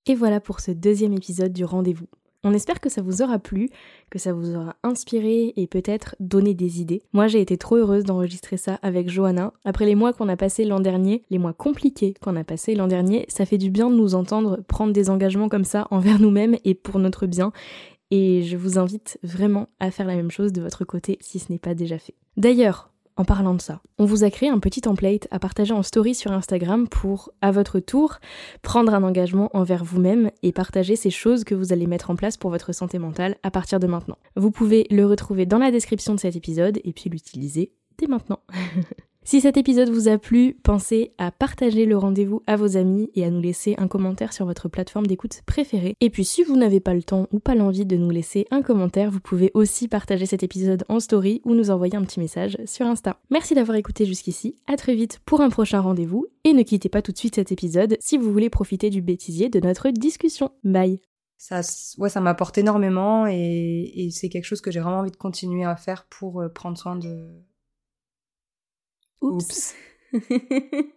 [0.07, 2.07] Et voilà pour ce deuxième épisode du rendez-vous.
[2.45, 3.71] On espère que ça vous aura plu,
[4.11, 7.03] que ça vous aura inspiré et peut-être donné des idées.
[7.13, 9.53] Moi, j'ai été trop heureuse d'enregistrer ça avec Johanna.
[9.65, 12.87] Après les mois qu'on a passés l'an dernier, les mois compliqués qu'on a passés l'an
[12.87, 16.57] dernier, ça fait du bien de nous entendre prendre des engagements comme ça envers nous-mêmes
[16.65, 17.53] et pour notre bien.
[18.11, 21.51] Et je vous invite vraiment à faire la même chose de votre côté si ce
[21.51, 22.15] n'est pas déjà fait.
[22.37, 25.83] D'ailleurs, en parlant de ça, on vous a créé un petit template à partager en
[25.83, 28.19] story sur Instagram pour, à votre tour,
[28.63, 32.37] prendre un engagement envers vous-même et partager ces choses que vous allez mettre en place
[32.37, 34.19] pour votre santé mentale à partir de maintenant.
[34.37, 38.41] Vous pouvez le retrouver dans la description de cet épisode et puis l'utiliser dès maintenant.
[39.27, 43.25] Si cet épisode vous a plu, pensez à partager le rendez-vous à vos amis et
[43.25, 45.97] à nous laisser un commentaire sur votre plateforme d'écoute préférée.
[46.03, 48.61] Et puis si vous n'avez pas le temps ou pas l'envie de nous laisser un
[48.61, 52.59] commentaire, vous pouvez aussi partager cet épisode en story ou nous envoyer un petit message
[52.67, 53.19] sur Insta.
[53.31, 57.01] Merci d'avoir écouté jusqu'ici, à très vite pour un prochain rendez-vous et ne quittez pas
[57.01, 60.51] tout de suite cet épisode si vous voulez profiter du bêtisier de notre discussion.
[60.65, 61.01] Bye
[61.39, 61.61] ça,
[61.99, 65.77] ouais, ça m'apporte énormément et, c'est quelque chose que j'ai vraiment envie de continuer à
[65.77, 67.29] faire pour euh, prendre soin de,
[69.25, 69.75] Oups.
[70.13, 70.93] Oups.